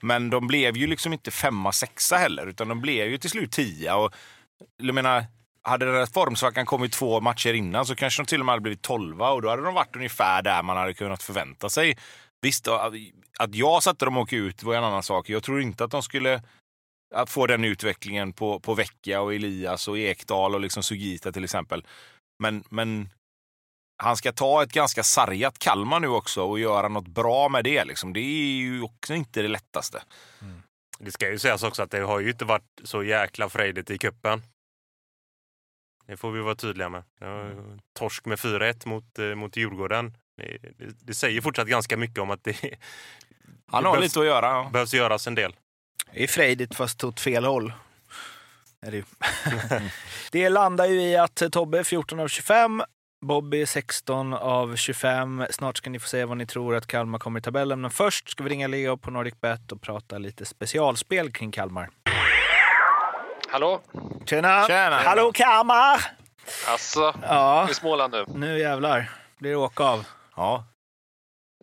Men 0.02 0.30
de 0.30 0.48
blev 0.48 0.78
ju 0.78 0.88
liksom 0.88 1.14
inte 1.14 1.32
femma, 1.32 1.72
sexa 1.72 2.18
heller, 2.18 2.48
utan 2.48 2.68
de 2.68 2.82
blev 2.82 3.08
ju 3.08 3.18
till 3.18 3.30
slut 3.30 3.52
tia. 3.52 3.96
Och, 3.96 4.14
jag 4.78 4.96
menar, 4.96 5.26
hade 5.62 5.86
den 5.86 5.96
här 5.96 6.06
formsvackan 6.06 6.66
kommit 6.66 6.92
två 6.92 7.22
matcher 7.22 7.54
innan 7.54 7.86
så 7.86 7.96
kanske 7.96 8.22
de 8.22 8.26
till 8.26 8.40
och 8.40 8.46
med 8.46 8.54
hade 8.54 8.62
blivit 8.62 8.82
tolva 8.82 9.30
och 9.30 9.42
då 9.42 9.50
hade 9.50 9.64
de 9.64 9.74
varit 9.74 9.96
ungefär 9.96 10.42
där 10.42 10.64
man 10.64 10.78
hade 10.78 10.94
kunnat 10.94 11.24
förvänta 11.24 11.70
sig. 11.70 11.98
Visst, 12.42 12.68
att 13.40 13.56
jag 13.56 13.84
satte 13.84 14.06
dem 14.06 14.18
att 14.18 14.24
åka 14.24 14.36
ut 14.36 14.64
var 14.64 14.76
en 14.76 14.84
annan 14.84 15.04
sak. 15.04 15.30
Jag 15.30 15.44
tror 15.44 15.62
inte 15.62 15.84
att 15.84 15.92
de 15.92 16.04
skulle 16.04 16.42
att 17.14 17.30
få 17.30 17.48
den 17.48 17.64
utvecklingen 17.64 18.34
på, 18.34 18.60
på 18.60 18.74
Vecchia 18.74 19.22
och 19.22 19.34
Elias 19.34 19.88
och 19.88 19.98
Ekdal 19.98 20.56
och 20.56 20.62
liksom 20.62 20.84
Sugita 20.84 21.32
till 21.32 21.44
exempel. 21.44 21.86
Men, 22.40 22.64
men 22.70 23.10
han 23.98 24.18
ska 24.18 24.32
ta 24.32 24.64
ett 24.64 24.72
ganska 24.72 25.04
sargat 25.04 25.60
Kalmar 25.60 26.00
nu 26.00 26.08
också 26.08 26.44
och 26.44 26.60
göra 26.60 26.88
något 26.88 27.08
bra 27.08 27.50
med 27.50 27.64
det. 27.64 27.86
Liksom. 27.86 28.14
Det 28.14 28.20
är 28.20 28.58
ju 28.58 28.82
också 28.82 29.14
inte 29.14 29.42
det 29.42 29.48
lättaste. 29.48 30.04
Det 31.00 31.12
ska 31.12 31.32
ju 31.32 31.40
sägas 31.40 31.64
också 31.64 31.84
att 31.84 31.92
det 31.92 32.00
har 32.00 32.20
ju 32.20 32.30
inte 32.30 32.46
varit 32.46 32.82
så 32.84 33.04
jäkla 33.04 33.50
frejdigt 33.50 33.90
i 33.90 33.98
kuppen. 33.98 34.42
Det 36.06 36.18
får 36.18 36.32
vi 36.32 36.42
vara 36.42 36.56
tydliga 36.56 36.90
med. 36.90 37.04
Ju 37.22 37.80
Torsk 37.94 38.26
med 38.26 38.40
4-1 38.40 38.88
mot, 38.88 39.20
eh, 39.20 39.36
mot 39.36 39.58
Djurgården. 39.58 40.18
Det, 40.38 40.58
det, 40.78 40.94
det 41.02 41.14
säger 41.14 41.42
fortsatt 41.42 41.68
ganska 41.68 41.98
mycket 41.98 42.20
om 42.20 42.32
att 42.32 42.44
det, 42.44 42.58
Han 43.68 43.86
har 43.86 43.92
behövs, 43.92 44.04
lite 44.04 44.20
att 44.20 44.26
göra. 44.26 44.46
ja. 44.46 44.70
behövs 44.74 44.94
göras 44.94 45.28
en 45.28 45.36
del. 45.36 45.56
Det 46.14 46.24
är 46.24 46.28
frejdigt 46.28 46.76
fast 46.76 47.04
åt 47.04 47.20
fel 47.20 47.46
håll. 47.46 47.74
Är 48.82 48.92
det, 48.92 48.98
ju. 48.98 49.04
det 50.32 50.50
landar 50.50 50.86
ju 50.86 51.02
i 51.02 51.18
att 51.18 51.44
Tobbe 51.52 51.80
är 51.80 51.84
14 51.84 52.20
av 52.20 52.28
25, 52.28 52.84
Bobby 53.26 53.62
är 53.62 53.66
16 53.66 54.34
av 54.34 54.76
25. 54.76 55.46
Snart 55.50 55.78
ska 55.78 55.90
ni 55.90 56.00
få 56.00 56.08
se 56.08 56.26
vad 56.26 56.38
ni 56.38 56.46
tror 56.46 56.76
att 56.76 56.88
Kalmar 56.88 57.20
kommer 57.20 57.40
i 57.40 57.44
tabellen. 57.44 57.82
Men 57.82 57.92
först 57.92 58.30
ska 58.30 58.44
vi 58.44 58.50
ringa 58.50 58.68
Leo 58.68 58.98
på 58.98 59.12
NordicBet 59.12 59.72
och 59.72 59.82
prata 59.82 60.18
lite 60.18 60.46
specialspel 60.46 61.32
kring 61.32 61.52
Kalmar. 61.52 61.90
Hallå? 63.48 63.82
Tjena! 64.26 64.68
Tjena. 64.68 64.96
Hallå 64.96 65.32
Kalmar! 65.32 66.02
Alltså, 66.68 67.16
Ja, 67.22 67.70
i 67.70 67.74
Småland 67.74 68.14
nu. 68.14 68.26
nu 68.36 68.60
jävlar 68.60 69.12
blir 69.38 69.50
det 69.50 69.58
åka 69.58 69.84
av. 69.84 70.06
Ja. 70.36 70.66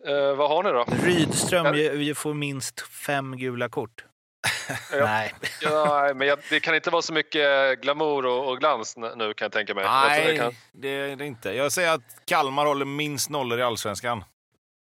Eh, 0.07 0.35
vad 0.35 0.49
har 0.49 0.63
ni 0.63 0.69
då? 0.69 0.85
Rydström 1.05 1.75
ju 1.75 2.15
får 2.15 2.33
minst 2.33 2.81
fem 2.81 3.37
gula 3.37 3.69
kort. 3.69 4.05
Ja. 4.91 5.05
Nej. 5.05 5.33
Ja, 5.61 6.11
men 6.15 6.27
jag, 6.27 6.39
det 6.49 6.59
kan 6.59 6.75
inte 6.75 6.89
vara 6.89 7.01
så 7.01 7.13
mycket 7.13 7.81
glamour 7.81 8.25
och, 8.25 8.49
och 8.49 8.59
glans 8.59 8.97
nu 8.97 9.33
kan 9.33 9.45
jag 9.45 9.51
tänka 9.51 9.73
mig. 9.73 9.83
Jag 9.83 10.07
Nej, 10.07 10.27
det 10.27 10.37
kan, 10.37 10.55
det 10.71 10.87
är 10.87 11.15
det 11.15 11.25
inte. 11.25 11.51
Jag 11.51 11.71
säger 11.71 11.93
att 11.93 12.25
Kalmar 12.25 12.65
håller 12.65 12.85
minst 12.85 13.29
nollor 13.29 13.59
i 13.59 13.63
allsvenskan. 13.63 14.23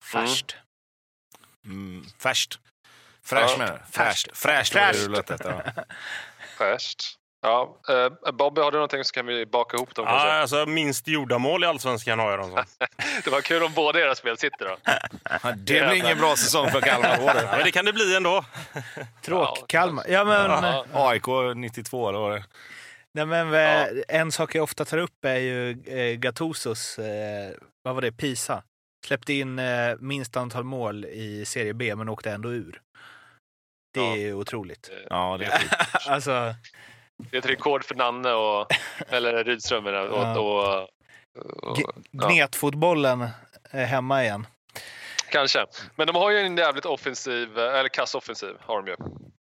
Först. 0.03 0.55
Mm, 1.65 2.05
färskt. 2.19 2.59
Fräscht 3.23 3.51
Ja. 3.51 3.57
menar 3.57 3.73
du? 3.73 3.91
Fräscht. 3.91 4.37
Fräscht 4.37 4.73
du 4.73 5.09
lät 5.09 5.31
efter. 5.31 5.85
Ja. 7.43 7.77
Ja, 7.87 8.05
eh, 8.25 8.31
Bobby, 8.31 8.61
har 8.61 8.71
du 8.71 8.77
någonting 8.77 9.03
så 9.03 9.11
kan 9.13 9.25
vi 9.25 9.45
baka 9.45 9.77
ihop 9.77 9.95
dem 9.95 10.05
Ja, 10.05 10.11
kanske. 10.11 10.29
alltså, 10.31 10.65
minst 10.65 11.07
gjorda 11.07 11.37
mål 11.37 11.63
i 11.63 11.67
Allsvenskan 11.67 12.19
har 12.19 12.29
jag 12.31 12.39
dem 12.39 12.49
som. 12.51 12.63
Det 13.23 13.29
var 13.29 13.41
kul 13.41 13.63
om 13.63 13.73
båda 13.73 13.99
era 13.99 14.15
spel 14.15 14.37
sitter 14.37 14.65
då. 14.65 14.77
Det 15.57 15.63
blir 15.87 15.93
ingen 15.93 16.17
bra 16.17 16.35
säsong 16.35 16.71
för 16.71 16.81
Kalmar. 16.81 17.17
Ja, 17.25 17.47
men 17.51 17.63
det 17.63 17.71
kan 17.71 17.85
det 17.85 17.93
bli 17.93 18.15
ändå. 18.15 18.45
Tråk. 19.21 19.57
Ja. 19.61 19.65
Kalmar. 19.67 20.05
Ja, 20.09 20.23
men, 20.23 20.51
Ja. 20.51 20.85
AIK 20.93 21.27
92, 21.55 22.09
eller 22.09 22.19
var 22.19 22.31
det? 22.31 22.43
nej, 23.13 23.25
men 23.25 23.53
eh, 23.53 24.03
En 24.07 24.31
sak 24.31 24.55
jag 24.55 24.63
ofta 24.63 24.85
tar 24.85 24.97
upp 24.97 25.25
är 25.25 25.35
ju 25.37 25.69
eh, 25.85 26.15
Gattusos, 26.19 26.99
eh, 26.99 27.51
vad 27.83 27.95
var 27.95 28.01
det, 28.01 28.11
Pisa. 28.11 28.63
Släppte 29.05 29.33
in 29.33 29.59
eh, 29.59 29.95
minst 29.99 30.37
antal 30.37 30.63
mål 30.63 31.05
i 31.05 31.45
Serie 31.45 31.73
B 31.73 31.95
men 31.95 32.09
åkte 32.09 32.31
ändå 32.31 32.51
ur. 32.51 32.81
Det 33.93 33.99
Ja. 33.99 34.13
är 34.13 34.17
ju 34.17 34.33
otroligt. 34.33 34.91
Ja, 35.09 35.37
det 35.39 35.45
är. 35.45 35.61
Alltså, 36.09 36.55
Det 37.31 37.37
är 37.37 37.39
ett 37.39 37.45
rekord 37.49 37.83
för 37.85 37.95
Nanne 37.95 38.31
och, 38.31 38.67
eller 39.09 39.43
Rydström 39.43 39.83
menar 39.83 39.97
jag, 39.99 40.11
Ja. 40.11 40.39
och, 40.39 40.89
och, 41.63 41.69
och, 41.69 41.79
gnetfotbollen 42.11 43.27
är 43.71 43.85
hemma 43.85 44.23
igen. 44.23 44.47
Kanske. 45.31 45.65
Men 45.95 46.07
de 46.07 46.15
har 46.15 46.31
ju 46.31 46.39
en 46.39 46.57
jävligt 46.57 46.85
offensiv, 46.85 47.57
eller 47.59 47.89
kass 47.89 48.15
offensiv 48.15 48.49
har 48.59 48.81
de 48.81 48.87
ju. 48.87 48.95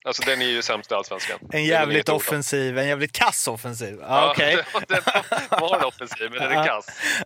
Alltså 0.06 0.24
den 0.26 0.42
är 0.42 0.46
ju 0.46 0.62
sämst 0.62 0.92
i 0.92 0.96
Allsvenskan. 0.96 1.40
En 1.52 1.66
jävligt 1.66 2.10
offensiv, 2.10 2.78
en 2.78 2.88
jävligt 2.88 3.12
kass 3.12 3.48
offensiv. 3.48 3.98
Ja, 4.02 4.08
Ja, 4.08 4.32
okej. 4.32 4.64
den- 4.88 5.02
de 5.50 5.56
har 5.60 5.78
en 5.78 5.84
offensiv, 5.86 6.32
men 6.32 6.40
den 6.40 6.52
är 6.52 6.66
kass. 6.66 6.86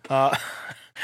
Ja. 0.10 0.32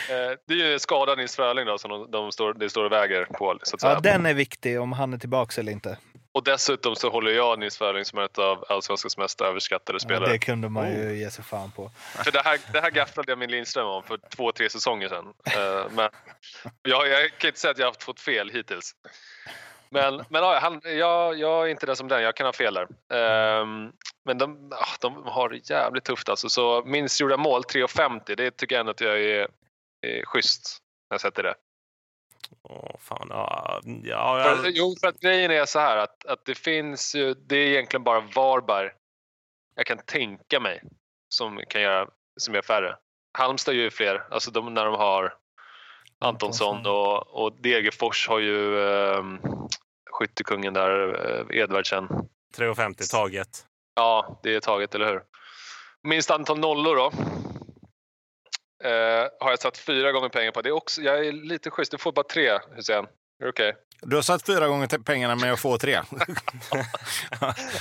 Eh, 0.10 0.38
Det 0.48 0.54
är 0.54 0.68
ju 0.72 0.80
skadad 0.80 1.18
Nils 1.18 1.36
Fröling 1.36 1.66
då 1.66 1.78
som 1.78 1.92
de, 1.92 2.12
de 2.12 2.32
står, 2.32 2.54
det 2.54 2.70
står 2.70 2.84
och 2.86 2.92
väger 2.92 3.26
på. 3.26 3.58
Så 3.64 3.76
att 3.76 3.82
säga. 3.82 3.94
ja, 3.94 4.00
den 4.00 4.26
är 4.26 4.34
viktig 4.34 4.82
om 4.82 4.92
han 4.94 5.14
är 5.14 5.18
tillbaka 5.18 5.62
eller 5.62 5.72
inte. 5.72 5.98
Och 6.38 6.44
dessutom 6.44 6.96
så 6.96 7.10
håller 7.10 7.32
jag 7.32 7.60
Nils 7.60 7.78
Fröling 7.78 8.06
som 8.06 8.20
ett 8.20 8.38
av 8.38 8.66
Allsvenskans 8.70 9.18
mest 9.18 9.42
överskattade 9.42 9.96
Ja, 9.96 10.00
spelare. 10.00 10.32
det 10.32 10.40
kunde 10.40 10.70
man 10.70 10.92
ju 10.92 11.18
ge 11.18 11.30
sig 11.32 11.44
fan 11.44 11.72
på. 11.72 11.92
För 12.24 12.32
det 12.32 12.42
här, 12.46 12.60
det 12.74 12.82
här 12.82 12.92
gafflade 12.92 13.32
jag 13.32 13.40
med 13.40 13.52
Lindström 13.52 13.88
om 13.88 14.04
för 14.04 14.20
två, 14.36 14.52
tre 14.52 14.70
säsonger 14.70 15.10
sedan. 15.10 15.34
Eh, 15.56 15.86
Men 15.92 16.10
jag, 16.84 17.08
jag 17.08 17.32
kan 17.38 17.48
inte 17.48 17.60
säga 17.60 17.72
att 17.72 17.78
jag 17.78 17.86
har 17.88 17.96
fått 18.00 18.20
fel 18.20 18.50
hittills. 18.50 18.92
Men, 19.90 20.16
men 20.30 20.44
ja, 20.44 20.60
han, 20.62 20.82
jag, 20.84 21.40
jag 21.40 21.64
är 21.64 21.68
inte 21.68 21.86
den 21.86 21.96
som 21.96 22.08
den, 22.08 22.22
jag 22.22 22.36
kan 22.36 22.46
ha 22.46 22.54
fel 22.54 22.74
där. 22.74 22.88
Ehm, 23.62 23.92
Men 24.26 24.38
de, 24.38 24.72
ah, 24.74 24.96
de 25.02 25.24
har 25.26 25.50
det 25.50 25.70
jävligt 25.70 26.04
tufft 26.06 26.30
alltså. 26.30 26.50
Så 26.50 26.84
minst 26.86 27.20
gjorda 27.22 27.38
mål, 27.38 27.62
3,50, 27.62 28.36
det 28.36 28.52
tycker 28.52 28.76
jag 28.76 28.80
ändå 28.80 28.92
att 28.92 29.02
jag 29.02 29.20
är, 29.22 29.48
är 30.02 30.26
schysst 30.26 30.78
när 31.10 31.14
jag 31.14 31.22
sätter 31.22 31.44
det. 31.44 31.54
Åh, 32.64 32.96
fan. 33.00 33.28
Ja, 33.30 33.82
ja, 34.04 34.44
För, 34.44 34.64
jag, 34.64 34.74
jo, 34.76 34.96
för 35.02 35.08
att 35.08 35.20
grejen 35.20 35.52
är 35.52 35.66
så 35.66 35.80
här 35.80 35.98
att, 35.98 36.26
att 36.26 36.46
det 36.46 36.56
finns 36.56 37.16
ju, 37.16 37.34
det 37.34 37.56
är 37.56 37.68
egentligen 37.68 38.04
bara 38.04 38.20
Varberg 38.20 38.90
jag 39.78 39.86
kan 39.86 39.98
tänka 39.98 40.60
mig 40.60 40.84
som 41.30 41.62
kan 41.70 41.82
göra, 41.82 42.08
som 42.38 42.56
är 42.56 42.62
färre. 42.62 42.96
Halmstad 43.38 43.76
gör 43.76 43.84
ju 43.84 43.92
fler, 43.92 44.28
alltså 44.32 44.52
de, 44.52 44.74
när 44.74 44.86
de 44.86 44.96
har 44.96 45.34
Antonsson 46.20 46.86
och, 46.86 47.28
och 47.28 47.62
Degerfors 47.62 48.28
har 48.28 48.40
ju 48.40 48.76
um, 48.76 49.40
skyttekungen 50.12 50.74
där, 50.74 50.92
uh, 50.92 51.58
Edvardsen. 51.58 52.08
3,50 52.58 53.12
taget. 53.12 53.66
Ja, 53.96 54.40
det 54.44 54.56
är 54.56 54.60
taget, 54.60 54.96
eller 54.96 55.06
hur? 55.06 55.22
Minst 56.04 56.32
antal 56.32 56.60
nollor 56.60 56.96
då. 56.96 57.12
Eh, 58.84 58.92
har 59.40 59.50
jag 59.50 59.60
satt 59.60 59.78
fyra 59.78 60.12
gånger 60.12 60.30
pengar 60.30 60.52
på. 60.52 60.62
Det 60.62 60.70
är 60.70 60.74
också, 60.74 61.02
jag 61.02 61.26
är 61.26 61.32
lite 61.32 61.70
schysst, 61.72 61.92
du 61.92 61.98
får 61.98 62.12
bara 62.12 62.24
tre 62.28 62.60
Hussein. 62.76 63.06
Är 63.40 63.44
det 63.44 63.50
okej? 63.50 63.76
Du 64.02 64.16
har 64.16 64.24
satt 64.24 64.46
fyra 64.46 64.68
gånger 64.68 64.88
pengarna, 65.04 65.36
men 65.36 65.50
jag 65.50 65.60
får 65.60 65.78
tre. 65.78 65.94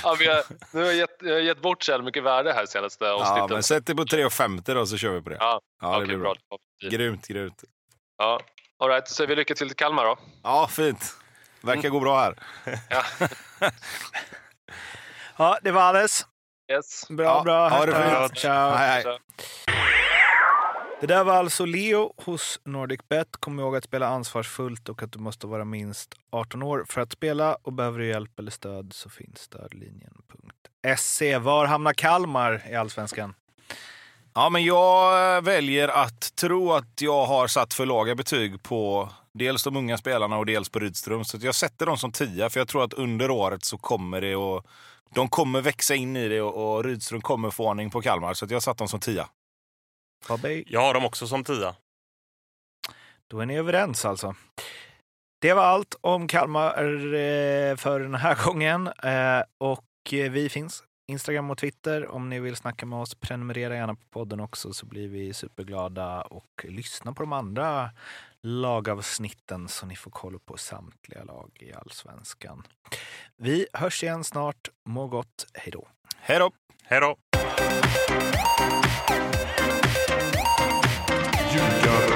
Ja, 0.03 0.15
men 0.19 0.27
jag, 0.27 0.43
nu 0.71 0.79
har 0.79 0.85
jag 0.87 0.95
gett, 0.95 1.15
jag 1.21 1.33
har 1.33 1.39
gett 1.39 1.61
bort 1.61 1.83
så 1.83 2.01
mycket 2.01 2.23
värde 2.23 2.53
här 2.53 2.65
senaste 2.65 3.05
ja, 3.05 3.13
avsnittet. 3.13 3.49
men 3.49 3.63
sätt 3.63 3.85
det 3.85 3.95
på 3.95 4.03
3,50 4.03 4.73
då 4.73 4.85
så 4.85 4.97
kör 4.97 5.11
vi 5.13 5.21
på 5.21 5.29
det. 5.29 5.37
Ja, 5.39 5.61
Ja, 5.81 5.87
det 5.91 5.95
okej, 5.95 6.07
blir 6.07 6.17
bra. 6.17 6.33
bra. 6.49 6.89
Grymt, 6.91 7.27
grymt. 7.27 7.63
Ja. 8.17 8.39
All 8.79 8.89
right, 8.89 9.07
så 9.07 9.13
säger 9.15 9.27
vi 9.27 9.35
lycka 9.35 9.55
till 9.55 9.67
till 9.67 9.75
Kalmar 9.77 10.05
då. 10.05 10.17
Ja, 10.43 10.67
fint. 10.71 11.15
Verkar 11.61 11.89
gå 11.89 11.99
bra 11.99 12.19
här. 12.19 12.35
Ja. 12.89 13.03
Ja, 15.37 15.57
det 15.61 15.71
var 15.71 15.81
alles. 15.81 16.25
Yes. 16.71 17.07
Bra, 17.09 17.25
Ja, 17.25 17.43
bra. 17.43 17.69
ha 17.69 17.85
det 17.85 18.27
fint. 18.27 18.37
Ciao. 18.39 18.71
Hej, 18.71 19.03
hej. 19.03 19.19
Det 20.99 21.07
där 21.07 21.23
var 21.23 21.33
alltså 21.33 21.65
Leo 21.65 22.13
hos 22.17 22.59
NordicBet. 22.63 23.27
Kom 23.39 23.59
ihåg 23.59 23.75
att 23.75 23.83
spela 23.83 24.07
ansvarsfullt 24.07 24.89
och 24.89 25.03
att 25.03 25.11
du 25.11 25.19
måste 25.19 25.47
vara 25.47 25.65
minst 25.65 26.15
18 26.29 26.63
år 26.63 26.85
för 26.89 27.01
att 27.01 27.11
spela. 27.11 27.55
Och 27.55 27.73
behöver 27.73 27.99
du 27.99 28.07
hjälp 28.07 28.39
eller 28.39 28.51
stöd 28.51 28.93
så 28.93 29.09
finns 29.09 29.39
stödlinjen.se. 29.39 31.37
Var 31.37 31.65
hamnar 31.65 31.93
Kalmar 31.93 32.63
i 32.71 32.75
Allsvenskan? 32.75 33.33
Ja, 34.33 34.49
men 34.49 34.63
jag 34.63 35.35
eh, 35.35 35.41
väljer 35.41 35.87
att 35.87 36.35
tro 36.35 36.73
att 36.73 37.01
jag 37.01 37.25
har 37.25 37.47
satt 37.47 37.73
för 37.73 37.85
låga 37.85 38.15
betyg 38.15 38.63
på 38.63 39.09
dels 39.33 39.63
de 39.63 39.77
unga 39.77 39.97
spelarna 39.97 40.37
och 40.37 40.45
dels 40.45 40.69
på 40.69 40.79
Rydström. 40.79 41.25
Så 41.25 41.37
att 41.37 41.43
jag 41.43 41.55
sätter 41.55 41.85
dem 41.85 41.97
som 41.97 42.11
tia, 42.11 42.49
för 42.49 42.59
jag 42.59 42.67
tror 42.67 42.83
att 42.83 42.93
under 42.93 43.31
året 43.31 43.65
så 43.65 43.77
kommer 43.77 44.21
det 44.21 44.35
och 44.35 44.65
de 45.15 45.29
kommer 45.29 45.61
växa 45.61 45.95
in 45.95 46.15
i 46.15 46.27
det 46.27 46.41
och, 46.41 46.83
Rydström 46.83 47.21
kommer 47.21 47.49
få 47.49 47.69
ordning 47.69 47.89
på 47.89 48.01
Kalmar. 48.01 48.33
Så 48.33 48.45
att 48.45 48.51
jag 48.51 48.55
har 48.55 48.61
satt 48.61 48.77
dem 48.77 48.87
som 48.87 48.99
tia. 48.99 49.29
Jag 50.67 50.81
har 50.81 50.93
dem 50.93 51.05
också 51.05 51.27
som 51.27 51.43
tia. 51.43 51.75
Då 53.27 53.39
är 53.39 53.45
ni 53.45 53.57
överens 53.57 54.05
alltså. 54.05 54.35
Det 55.41 55.53
var 55.53 55.63
allt 55.63 55.95
om 56.01 56.27
Kalmar 56.27 56.69
eh, 57.13 57.75
för 57.75 57.99
den 57.99 58.15
här 58.15 58.35
gången. 58.45 58.87
Eh, 58.87 59.43
Och 59.57 60.13
eh, 60.13 60.31
vi 60.31 60.49
finns 60.49 60.83
Instagram 61.11 61.51
och 61.51 61.57
Twitter. 61.57 62.07
Om 62.07 62.29
ni 62.29 62.39
vill 62.39 62.55
snacka 62.55 62.85
med 62.85 62.99
oss, 62.99 63.15
prenumerera 63.15 63.75
gärna 63.75 63.95
på 63.95 64.05
podden 64.09 64.39
också 64.39 64.73
så 64.73 64.85
blir 64.85 65.07
vi 65.07 65.33
superglada 65.33 66.21
och 66.21 66.65
lyssna 66.67 67.13
på 67.13 67.23
de 67.23 67.33
andra 67.33 67.91
lagavsnitten 68.43 69.67
så 69.67 69.85
ni 69.85 69.95
får 69.95 70.11
koll 70.11 70.39
på 70.39 70.57
samtliga 70.57 71.23
lag 71.23 71.51
i 71.59 71.73
allsvenskan. 71.73 72.63
Vi 73.37 73.67
hörs 73.73 74.03
igen 74.03 74.23
snart. 74.23 74.69
Må 74.85 75.07
gott. 75.07 75.47
Hej 75.53 75.71
då. 75.71 75.87
Hej 76.17 76.39
då! 76.39 76.51
Hej 76.83 77.01
då! 77.01 77.15
you 81.57 81.81
got 81.81 82.06